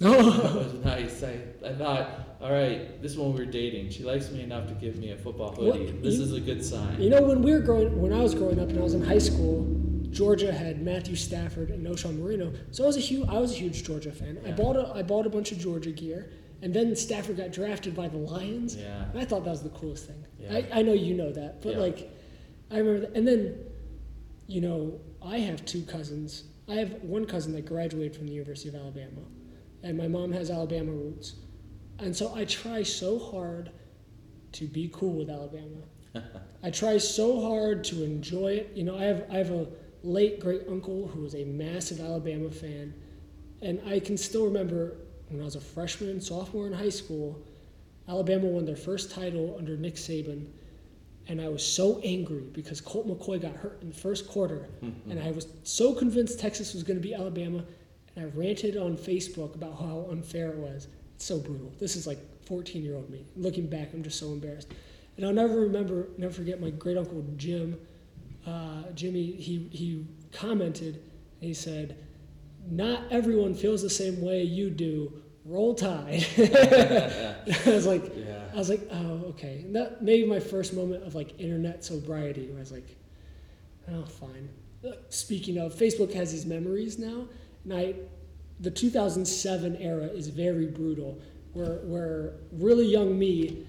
[0.00, 0.30] No.
[0.30, 1.22] That was nice.
[1.22, 3.90] I, I thought, all right, this is when we were dating.
[3.90, 5.90] She likes me enough to give me a football hoodie.
[6.02, 7.00] This you- is a good sign.
[7.00, 9.02] You know, when we were growing, when I was growing up and I was in
[9.02, 9.66] high school,
[10.10, 12.52] Georgia had Matthew Stafford and Knowshon Moreno.
[12.72, 14.38] So I was a huge, I was a huge Georgia fan.
[14.46, 16.30] I bought a, I bought a bunch of Georgia gear,
[16.62, 18.76] and then Stafford got drafted by the Lions.
[18.76, 19.04] Yeah.
[19.10, 20.24] And I thought that was the coolest thing.
[20.38, 20.52] Yeah.
[20.72, 21.78] I, I know you know that, but Yeah.
[21.80, 22.10] like,
[22.70, 23.16] I remember that.
[23.16, 23.58] And then,
[24.46, 26.44] you know, I have two cousins.
[26.68, 29.20] I have one cousin that graduated from the University of Alabama,
[29.82, 31.34] and my mom has Alabama roots.
[31.98, 33.70] And so I try so hard
[34.52, 35.82] to be cool with Alabama.
[36.62, 38.72] I try so hard to enjoy it.
[38.74, 39.66] You know, I have I have a
[40.02, 42.94] late great uncle who was a massive Alabama fan,
[43.62, 44.96] and I can still remember
[45.28, 47.42] when I was a freshman, sophomore in high school,
[48.08, 50.46] Alabama won their first title under Nick Saban,
[51.28, 55.20] and I was so angry because Colt McCoy got hurt in the first quarter, and
[55.20, 57.64] I was so convinced Texas was going to be Alabama,
[58.16, 60.88] and I ranted on Facebook about how unfair it was.
[61.14, 61.72] It's so brutal.
[61.78, 63.24] This is like 14 year old me.
[63.36, 64.68] Looking back, I'm just so embarrassed.
[65.16, 67.78] And I'll never remember, never forget my great uncle Jim.
[68.46, 71.02] Uh, Jimmy, he he commented.
[71.40, 71.96] He said,
[72.70, 75.12] "Not everyone feels the same way you do.
[75.44, 77.36] Roll Tide." I
[77.66, 78.36] was like, Yeah.
[78.52, 79.62] I was like, oh, okay.
[79.64, 82.96] And that maybe my first moment of like internet sobriety, where I was like,
[83.92, 84.48] oh, fine.
[85.10, 87.26] Speaking of, Facebook has these memories now,
[87.68, 87.94] and I,
[88.60, 91.20] the 2007 era is very brutal,
[91.52, 93.66] where where really young me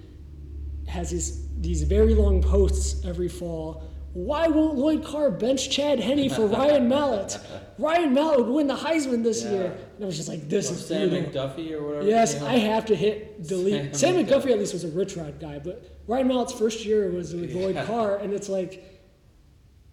[0.87, 3.83] has these these very long posts every fall.
[4.13, 7.37] Why won't Lloyd Carr bench Chad Henne for Ryan Mallett?
[7.77, 9.51] Ryan Mallett would win the Heisman this Yeah.
[9.51, 9.77] year.
[9.95, 11.29] And I was just like, this Or is Sam brutal.
[11.31, 12.07] McGuffie or whatever.
[12.07, 13.95] Yes, his I have to hit delete.
[13.95, 14.29] Sam Sam McGuffie.
[14.45, 17.53] McGuffie at least was a rich rod guy, but Ryan Mallett's first year was with
[17.59, 17.85] Lloyd Yeah.
[17.85, 18.83] Carr, and it's like,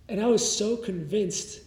[0.09, 1.61] and I was so convinced.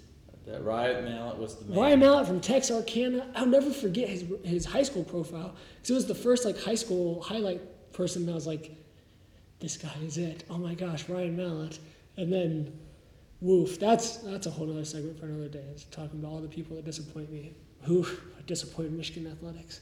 [0.47, 1.77] That Ryan Mallett was the man.
[1.77, 6.05] Ryan Mallett from Texarkana, I'll never forget his his high school profile because it was
[6.07, 7.61] the first like high school highlight
[7.93, 8.23] person.
[8.23, 8.71] And I was like,
[9.59, 10.45] this guy is it.
[10.49, 11.79] Oh my gosh, Ryan Mallett,
[12.17, 12.79] and then.
[13.39, 15.63] Woof, that's that's a whole other segment for another day.
[15.71, 18.03] It's talking about all the people that disappoint me, who
[18.47, 19.81] disappoint Michigan athletics.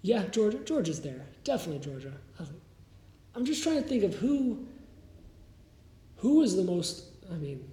[0.00, 0.56] Yeah, Georgia.
[0.64, 1.26] Georgia's there.
[1.44, 2.14] Definitely Georgia.
[3.34, 4.66] I'm just trying to think of who.
[6.16, 7.04] Who is the most?
[7.30, 7.68] I mean,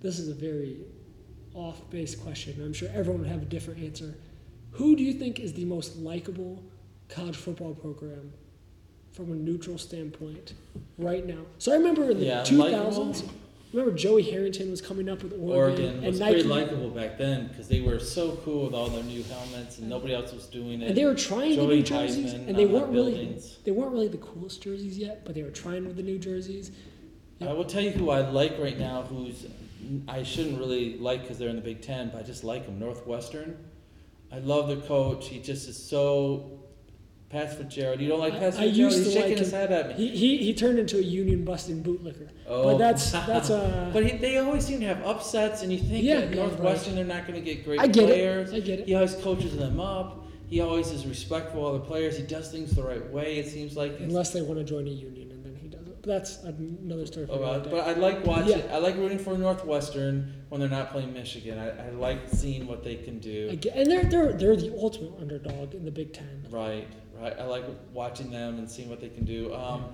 [0.00, 0.78] this is a very
[1.54, 2.62] off-base question.
[2.64, 4.14] I'm sure everyone would have a different answer.
[4.72, 6.62] Who do you think is the most likable
[7.08, 8.32] college football program
[9.12, 10.54] from a neutral standpoint
[10.96, 11.42] right now?
[11.58, 13.28] So I remember in the Yeah, 2000s.
[13.72, 17.16] Remember Joey Harrington was coming up with Oregon, Oregon and was Nike, pretty likable back
[17.18, 20.46] then because they were so cool with all their new helmets and nobody else was
[20.46, 20.88] doing it.
[20.88, 23.92] and they were trying the new jerseys, Heisman and they uh, weren't really they weren't
[23.92, 26.72] really the coolest jerseys yet, but they were trying with the new jerseys.
[27.40, 29.02] I will tell you who I like right now.
[29.02, 29.46] Who's
[30.08, 32.78] I shouldn't really like because they're in the Big Ten, but I just like them.
[32.78, 33.56] Northwestern.
[34.32, 35.28] I love their coach.
[35.28, 36.56] He just is so.
[37.30, 38.00] Pat Fitzgerald.
[38.00, 38.74] You don't like I- Pat I Fitzgerald?
[38.76, 39.94] used He's to shaking like his head at me.
[39.94, 42.28] He, he, he turned into a union busting bootlicker.
[42.48, 42.64] Oh.
[42.72, 46.02] But that's that's uh But he, they always seem to have upsets, and you think
[46.02, 48.52] Yeah, Northwestern they're not going to get great I get players.
[48.52, 48.56] it.
[48.56, 48.86] I get it.
[48.88, 50.26] He always coaches them up.
[50.48, 52.16] He always is respectful of other players.
[52.16, 53.38] He does things the right way.
[53.38, 54.00] It seems like.
[54.00, 55.86] Unless they want to join a union and then he doesn't.
[55.86, 57.70] But that's another story for Oh, another day.
[57.70, 58.58] but I like watching.
[58.58, 58.74] Yeah.
[58.74, 61.58] I like rooting for Northwestern when they're not playing Michigan.
[61.58, 63.54] I, I like seeing what they can do.
[63.56, 66.46] get, and they're they're they're the ultimate underdog in the Big Ten.
[66.50, 66.86] Right,
[67.20, 67.38] right.
[67.38, 69.54] I like watching them and seeing what they can do.
[69.54, 69.84] Um,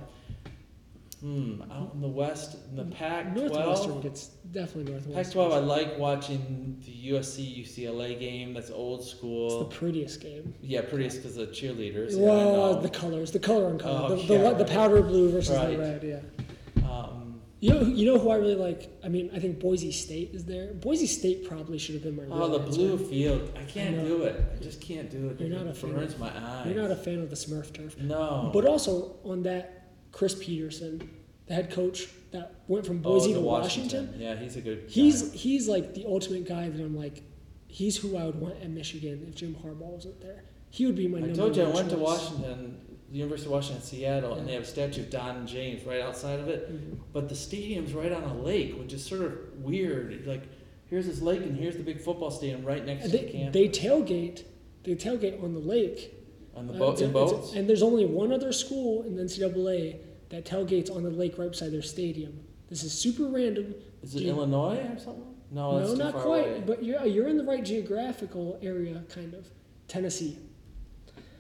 [1.26, 4.02] hmm, out in the West, in the Northwestern Pac-12.
[4.02, 5.14] gets definitely Northwestern.
[5.42, 5.52] Pac-12.
[5.54, 8.54] I like watching the USC UCLA game.
[8.54, 9.62] That's old school.
[9.62, 10.54] It's the prettiest game.
[10.62, 12.12] Yeah, prettiest because of cheerleaders.
[12.12, 12.80] Yeah, Well, know.
[12.80, 14.72] the colors, the color on color, Oh, the, the, yeah, the right.
[14.72, 15.76] powder blue versus Right.
[15.76, 16.02] the red.
[16.04, 16.88] Yeah.
[16.88, 18.88] Um, You know, who- you know who I really like.
[19.02, 20.74] I mean, I think Boise State is there.
[20.74, 22.22] Boise State probably should have been my.
[22.30, 22.70] oh, the answer.
[22.78, 23.50] blue field.
[23.56, 24.44] I can't I do it.
[24.54, 25.40] I just can't do it.
[25.40, 25.92] You're not a it fan.
[25.92, 26.66] burns my eyes.
[26.66, 27.96] You're not a fan of the Smurf turf.
[27.98, 28.50] No.
[28.52, 31.10] But also on that, Chris Petersen,
[31.46, 34.14] the head coach that went from Oh, Boise to to Washington.
[34.18, 34.84] Yeah, he's a good.
[34.88, 35.36] He's guy.
[35.36, 37.22] he's like the ultimate guy that I'm like,
[37.68, 40.44] he's who I would want at Michigan if Jim Harbaugh wasn't there.
[40.70, 41.96] He would be my I number told you I went to.
[41.96, 42.80] Washington,
[43.10, 46.40] the University of Washington, Seattle, and they have a statue of Don James right outside
[46.40, 46.70] of it.
[46.72, 46.98] Mhm.
[47.12, 49.32] But the stadium's right on a lake, which is sort of
[49.62, 50.26] weird.
[50.26, 50.42] Like,
[50.86, 53.30] here's this lake, and here's the big football stadium right next And to the they,
[53.32, 53.52] campus.
[53.54, 54.42] they tailgate,
[54.82, 56.12] they tailgate on the lake.
[56.56, 57.52] on the Uh, boat, a- in boats.
[57.52, 59.96] and there's only one other school in the NCAA
[60.30, 62.40] that tailgates on the lake right beside their stadium.
[62.68, 63.74] This is super random.
[64.02, 65.22] Is it you- Illinois or something?
[65.52, 66.40] No, that's no, not quite.
[66.48, 66.62] away.
[66.66, 69.46] But you're you're in the right geographical area, kind of.
[69.86, 70.38] Tennessee.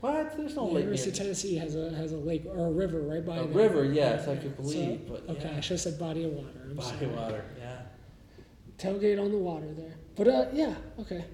[0.00, 0.36] What?
[0.36, 1.16] There's no the lake University of.
[1.16, 3.68] Tennessee has a has a lake or a river right by A there.
[3.68, 5.56] river, yes, I could So- believe, but Okay, yeah.
[5.56, 6.48] I should have said body of water.
[6.70, 7.06] I'm Body sorry.
[7.06, 7.82] of water, yeah.
[8.78, 9.94] Tailgate on the water there.
[10.14, 11.24] But uh, yeah, okay.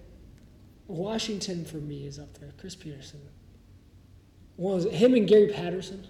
[0.88, 2.52] Washington for me is up there.
[2.58, 3.20] Chris Petersen.
[4.56, 6.06] One was it him and Gary Patterson.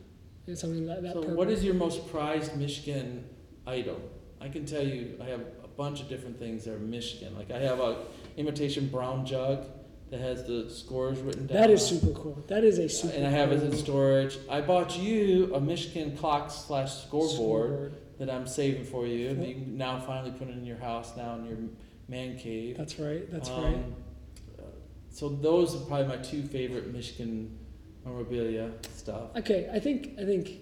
[0.47, 3.25] Is something that that So, what is your most prized Michigan
[3.67, 3.97] item?
[4.41, 7.37] I can tell you, I have a bunch of different things that are Michigan.
[7.37, 8.05] Like I have a
[8.37, 9.67] imitation brown jug
[10.11, 11.57] that has the scores written down.
[11.59, 12.45] That is super cool.
[12.49, 13.15] That is a super.
[13.15, 14.37] And I have it in storage.
[14.51, 19.35] I bought you a Michigan clock slash scoreboard that I'm saving for you.
[19.35, 21.57] That you can now finally put it in your house now in your
[22.09, 22.77] man cave.
[22.77, 23.31] That's right.
[23.31, 23.85] That's Um, right.
[24.59, 24.63] uh,
[25.09, 27.59] So those are probably my two favorite Michigan
[28.05, 29.37] memorabilia stuff.
[29.37, 30.61] Okay, I think I think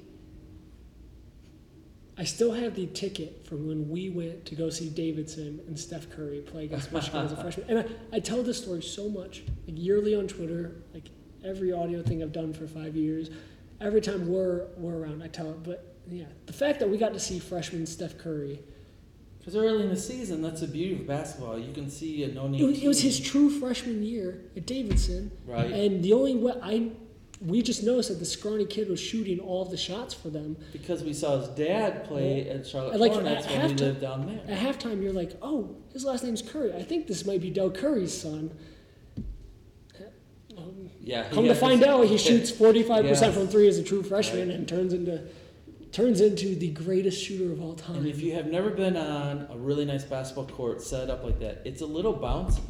[2.20, 6.10] I still have the ticket from when we went to go see Davidson and Steph
[6.10, 7.66] Curry play against Michigan as a freshman.
[7.70, 11.08] And I, I tell this story so much, like yearly on Twitter, like
[11.44, 13.30] every audio thing I've done for five years.
[13.80, 15.62] Every time we're we're around, I tell it.
[15.62, 18.60] But yeah, the fact that we got to see freshman Steph Curry,
[19.38, 21.58] Because early in the season, that's the beauty of basketball.
[21.58, 22.60] You can see a no name.
[22.60, 25.70] it was, it was his true freshman year at Davidson, right.
[25.70, 26.90] and the only way I
[27.40, 30.56] we just noticed that the scrawny kid was shooting all of the shots for them.
[30.72, 34.26] because we saw his dad play at Charlotte Like, Hornets when we halftime- lived down
[34.26, 34.40] there.
[34.56, 36.72] At halftime, you're like, oh, his last name's Curry.
[36.74, 38.50] I think this might be Dell Curry's son.
[40.56, 41.28] Um, Yeah.
[41.30, 43.34] come to find out, he shoots 45% Yes.
[43.34, 44.56] from three as a true freshman Right.
[44.58, 45.20] and turns into
[45.92, 47.96] turns into the greatest shooter of all time.
[47.96, 51.40] And if you have never been on a really nice basketball court set up like
[51.40, 52.60] that, it's a little bouncy.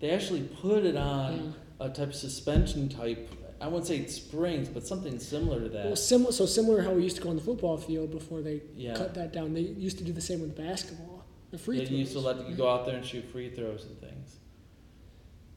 [0.00, 1.86] They actually put it on Yeah.
[1.86, 3.30] a type of suspension type.
[3.60, 5.86] I wouldn't say springs, but something similar to that.
[5.86, 8.62] Well, similar, so similar how we used to go on the football field before they
[8.76, 8.94] Yeah.
[8.94, 9.54] cut that down.
[9.54, 11.24] They used to do the same with basketball.
[11.50, 11.98] The free They throws.
[11.98, 14.36] used to let you go out there and shoot free throws and things.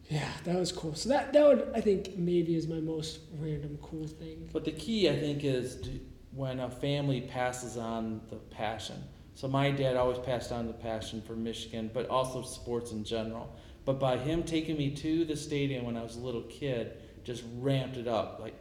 [0.09, 0.95] Yeah, that was cool.
[0.95, 4.49] So that that would I think maybe is my most random cool thing.
[4.51, 5.99] But the key, I think, is do,
[6.33, 8.95] when a family passes on the passion.
[9.35, 13.53] So my dad always passed on the passion for Michigan, but also sports in general.
[13.85, 16.93] But by him taking me to the stadium when I was a little kid,
[17.23, 18.39] just ramped it up.
[18.41, 18.55] Like,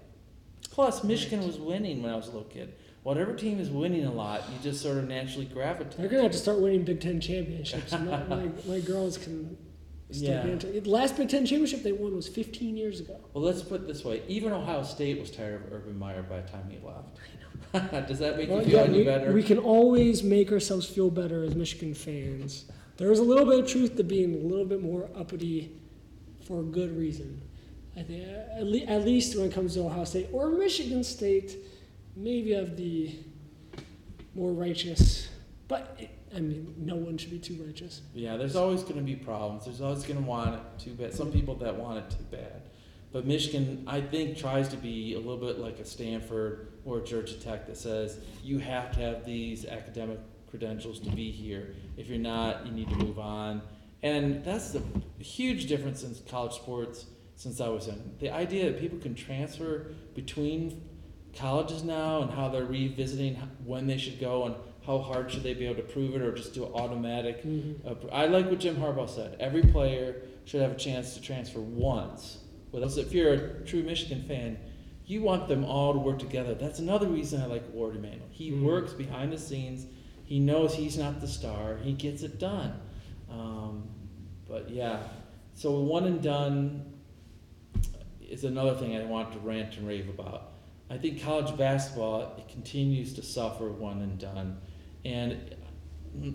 [0.71, 2.75] plus Michigan was winning when I was a little kid.
[3.03, 5.97] Whatever team is winning a lot, you just sort of naturally gravitate.
[5.97, 7.93] They're gonna have to start winning Big Ten championships.
[7.93, 7.99] my,
[8.29, 9.57] my, my girls can
[10.11, 10.43] Yeah.
[10.45, 13.17] the last Big Ten championship they won was 15 years ago.
[13.33, 16.41] Well, let's put it this way: even Ohio State was tired of Urban Meyer by
[16.41, 17.19] the time he left.
[18.09, 19.33] Does that make Well, you feel yeah, any we, better?
[19.33, 22.65] we can always make ourselves feel better as Michigan fans.
[22.97, 25.73] There's a little bit of truth to being a little bit more uppity
[26.47, 27.41] for a good reason.
[27.99, 28.25] I think
[28.57, 31.57] at, le- at least when it comes to Ohio State or Michigan State,
[32.15, 33.17] maybe of the
[34.35, 35.29] more righteous.
[35.67, 38.03] But it, I mean, no one should be too righteous.
[38.15, 39.65] Yeah, there's always going to be problems.
[39.65, 41.13] There's always going to want it too bad.
[41.13, 42.63] Some people that want it too bad.
[43.11, 47.05] But Michigan, I think, tries to be a little bit like a Stanford or a
[47.05, 50.21] Georgia Tech that says you have to have these academic
[50.51, 51.75] credentials to be here.
[51.97, 53.63] If you're not, you need to move on.
[54.03, 54.83] And that's the
[55.19, 57.07] huge difference in college sports
[57.39, 58.17] since I was in.
[58.19, 60.83] The idea that people can transfer between
[61.37, 65.55] colleges now and how they're revisiting when they should go and how hard should they
[65.55, 67.45] be able to prove it or just do automatic
[67.87, 69.37] uh, I like what Jim Harbaugh said.
[69.39, 70.17] Every player
[70.47, 72.39] should have a chance to transfer once.
[72.73, 74.59] Well, that's if you're a true Michigan fan,
[75.07, 76.55] you want them all to work together.
[76.55, 78.27] That's another reason I like Warde Manuel.
[78.31, 78.65] He Mhm.
[78.65, 79.87] works behind the scenes.
[80.25, 81.77] He knows he's not the star.
[81.77, 82.73] He gets it done.
[83.31, 83.85] Um,
[84.49, 85.05] but yeah,
[85.55, 86.88] so one and done
[88.29, 90.51] is another thing I want to rant and rave about.
[90.91, 94.59] I think college basketball it continues to suffer one and done,
[95.05, 95.55] and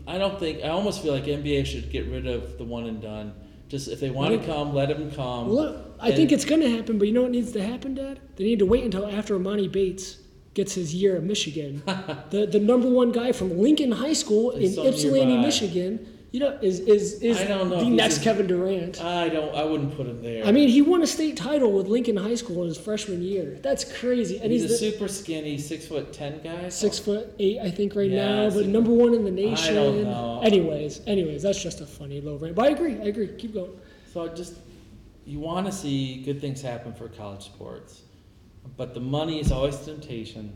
[0.07, 3.01] I don't think I almost feel like NBA should get rid of the one and
[3.01, 3.33] done.
[3.67, 5.49] Just if they want to come, let them come.
[5.49, 7.95] Look, I think Um, it's going to happen, but you know what needs to happen,
[7.95, 8.19] Dad?
[8.35, 10.17] They need to wait until after Emoni Bates
[10.53, 11.81] gets his year at Michigan.
[12.29, 15.41] the the number one guy from Lincoln High School in Ypsilanti, nearby.
[15.41, 18.99] Michigan, you know, is is is I don't know the if next a- Kevin Durant.
[19.03, 19.53] I don't.
[19.55, 20.43] I wouldn't put him there.
[20.43, 23.59] I mean, he won a state title with Lincoln High School in his freshman year.
[23.61, 26.69] That's crazy, and he's, he's, a the, super skinny, six foot ten guy.
[26.69, 29.75] six foot eight, I think, right Yeah, now, but six- number one in the nation.
[29.75, 30.41] don't know.
[30.43, 32.55] Anyways, anyways, that's just a funny little rant.
[32.55, 33.27] But I agree, I agree.
[33.37, 33.71] Keep going.
[34.11, 34.55] So just
[35.27, 38.01] you want to see good things happen for college sports,
[38.75, 40.51] but the money is always temptation,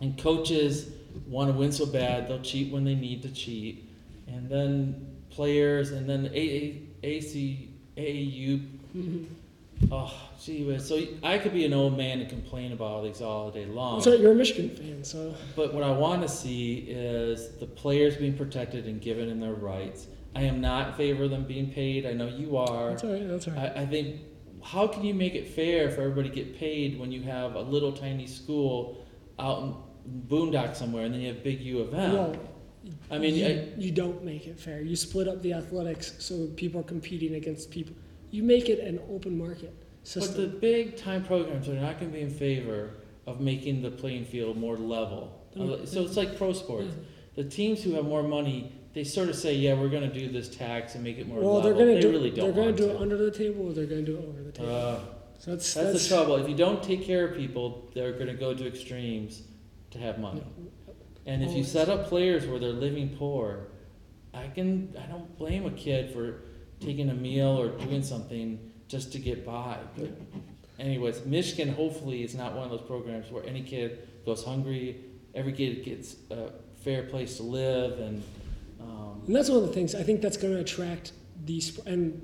[0.00, 0.90] and coaches
[1.28, 3.85] want to win so bad they'll cheat when they need to cheat,
[4.26, 8.66] and then players and then AA, AC, AAU.
[8.94, 9.92] Oh, mm-hmm.
[9.92, 10.86] ah, gee whiz.
[10.86, 14.00] So I could be an old man and complain about all these all day long.
[14.00, 18.16] So you're a Michigan fan, so But what I want to see is the players
[18.16, 20.06] being protected and given in their rights.
[20.34, 22.04] I am not in favor of them being paid.
[22.06, 22.90] I know you are.
[22.90, 23.28] that's all right.
[23.28, 23.72] That's all right.
[23.74, 24.20] I, I think
[24.62, 27.60] how can you make it fair for everybody to get paid when you have a
[27.60, 29.04] little tiny school
[29.38, 29.74] out in
[30.28, 32.12] boondock somewhere and then you have big U of M?
[32.12, 32.36] Well,
[33.10, 34.80] I mean, you, I, you don't make it fair.
[34.80, 37.94] You split up the athletics so people are competing against people.
[38.30, 40.34] You make it an open market system.
[40.34, 42.90] but the big time programs are not going to be in favor
[43.26, 45.42] of making the playing field more level.
[45.84, 46.94] So it's like pro sports.
[47.34, 50.30] The teams who have more money, they sort of say, "Yeah, we're going to do
[50.30, 52.56] this tax and make it more well, level." they're gonna they do really they're don't
[52.56, 52.94] want do to.
[52.94, 54.74] it under the table or they're gonna do it over the table.
[54.74, 55.00] Uh,
[55.38, 56.36] so that's that's, that's the trouble.
[56.36, 59.42] If you don't take care of people, they're going to go to extremes
[59.90, 60.42] to have money.
[61.26, 63.66] And if you set up players where they're living poor,
[64.32, 66.42] I can I don't blame a kid for
[66.80, 69.78] taking a meal or doing something just to get by.
[69.96, 70.10] But
[70.78, 75.00] anyways, Michigan hopefully is not one of those programs where any kid goes hungry.
[75.34, 76.50] Every kid gets a
[76.82, 78.22] fair place to live, and
[78.80, 81.12] um, And that's one of the things I think that's going to attract
[81.44, 81.78] these.
[81.80, 82.22] And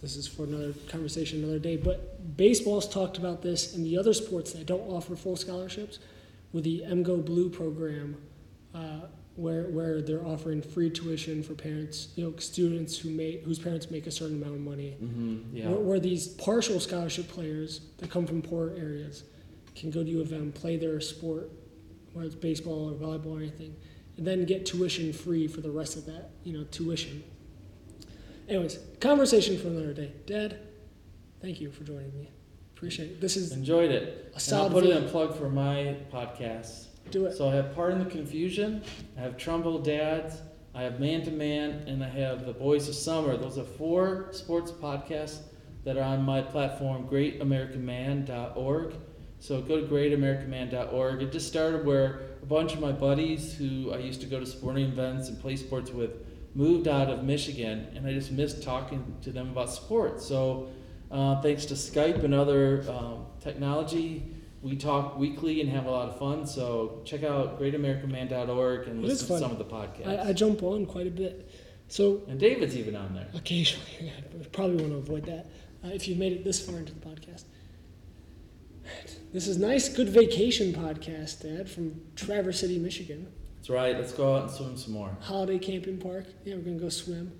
[0.00, 1.76] this is for another conversation another day.
[1.76, 5.98] But baseball's talked about this, and the other sports that don't offer full scholarships,
[6.54, 8.16] with the MGO Blue program,
[8.74, 9.00] uh,
[9.34, 13.90] where where they're offering free tuition for parents, you know, students who may whose parents
[13.90, 14.96] make a certain amount of money.
[15.02, 19.24] mhm, yeah, Where, where these partial scholarship players that come from poor areas
[19.74, 21.50] can go to U of M, play their sport,
[22.12, 23.74] whether it's baseball or volleyball or anything,
[24.16, 27.24] and then get tuition free for the rest of that, you know, tuition.
[28.48, 30.12] Anyways, conversation for another day.
[30.26, 30.58] Dad,
[31.42, 32.30] thank you for joining me.
[32.84, 33.20] Appreciate it.
[33.22, 34.02] This is enjoyed it.
[34.02, 34.98] a And I'll solid put it video.
[35.02, 36.88] in a plug for my podcast.
[37.10, 37.34] Do it.
[37.34, 38.82] So I have Pardon the Confusion,
[39.16, 40.42] I have Trumbull Dads,
[40.74, 43.38] I have Man to Man, and I have The Boys of Summer.
[43.38, 45.38] Those are four sports podcasts
[45.84, 48.94] that are on my platform, greatamericanman.org.
[49.38, 51.22] So go to greatamericanman.org.
[51.22, 54.44] It just started where a bunch of my buddies who I used to go to
[54.44, 56.10] sporting events and play sports with
[56.54, 60.26] moved out of Michigan, and I just missed talking to them about sports.
[60.26, 60.68] So
[61.10, 66.08] uh, thanks to Skype and other um, technology, we talk weekly and have a lot
[66.08, 66.46] of fun.
[66.46, 70.06] So check out greatamericanman.org and It is listen to some of the podcasts.
[70.06, 71.50] I, I jump on quite a bit.
[71.88, 73.28] So and David's even on there.
[73.34, 75.46] occasionally, I probably want to avoid that
[75.84, 77.44] uh, if you've made it this far into the podcast.
[79.32, 83.32] This is nice, good vacation podcast, Dad, from Traverse City, Michigan.
[83.56, 83.96] That's right.
[83.96, 85.16] Let's go out and swim some more.
[85.20, 86.26] Holiday Camping Park.
[86.44, 87.32] Yeah, we're gonna go swim.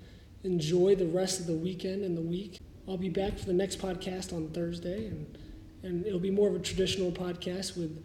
[0.42, 2.58] Enjoy the rest of the weekend and the week.
[2.88, 5.38] I'll be back for the next podcast on Thursday, and
[5.82, 8.02] and it'll be more of a traditional podcast with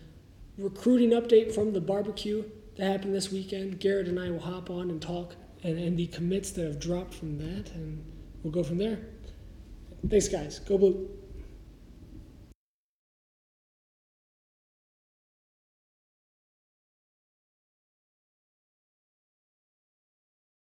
[0.58, 2.44] recruiting update from the barbecue
[2.78, 3.80] that happened this weekend.
[3.80, 7.14] Garrett and I will hop on and talk, and, and the commits that have dropped
[7.14, 8.04] from that, and
[8.44, 9.00] we'll go from there.
[10.08, 10.60] Thanks, guys.
[10.60, 11.10] Go blue.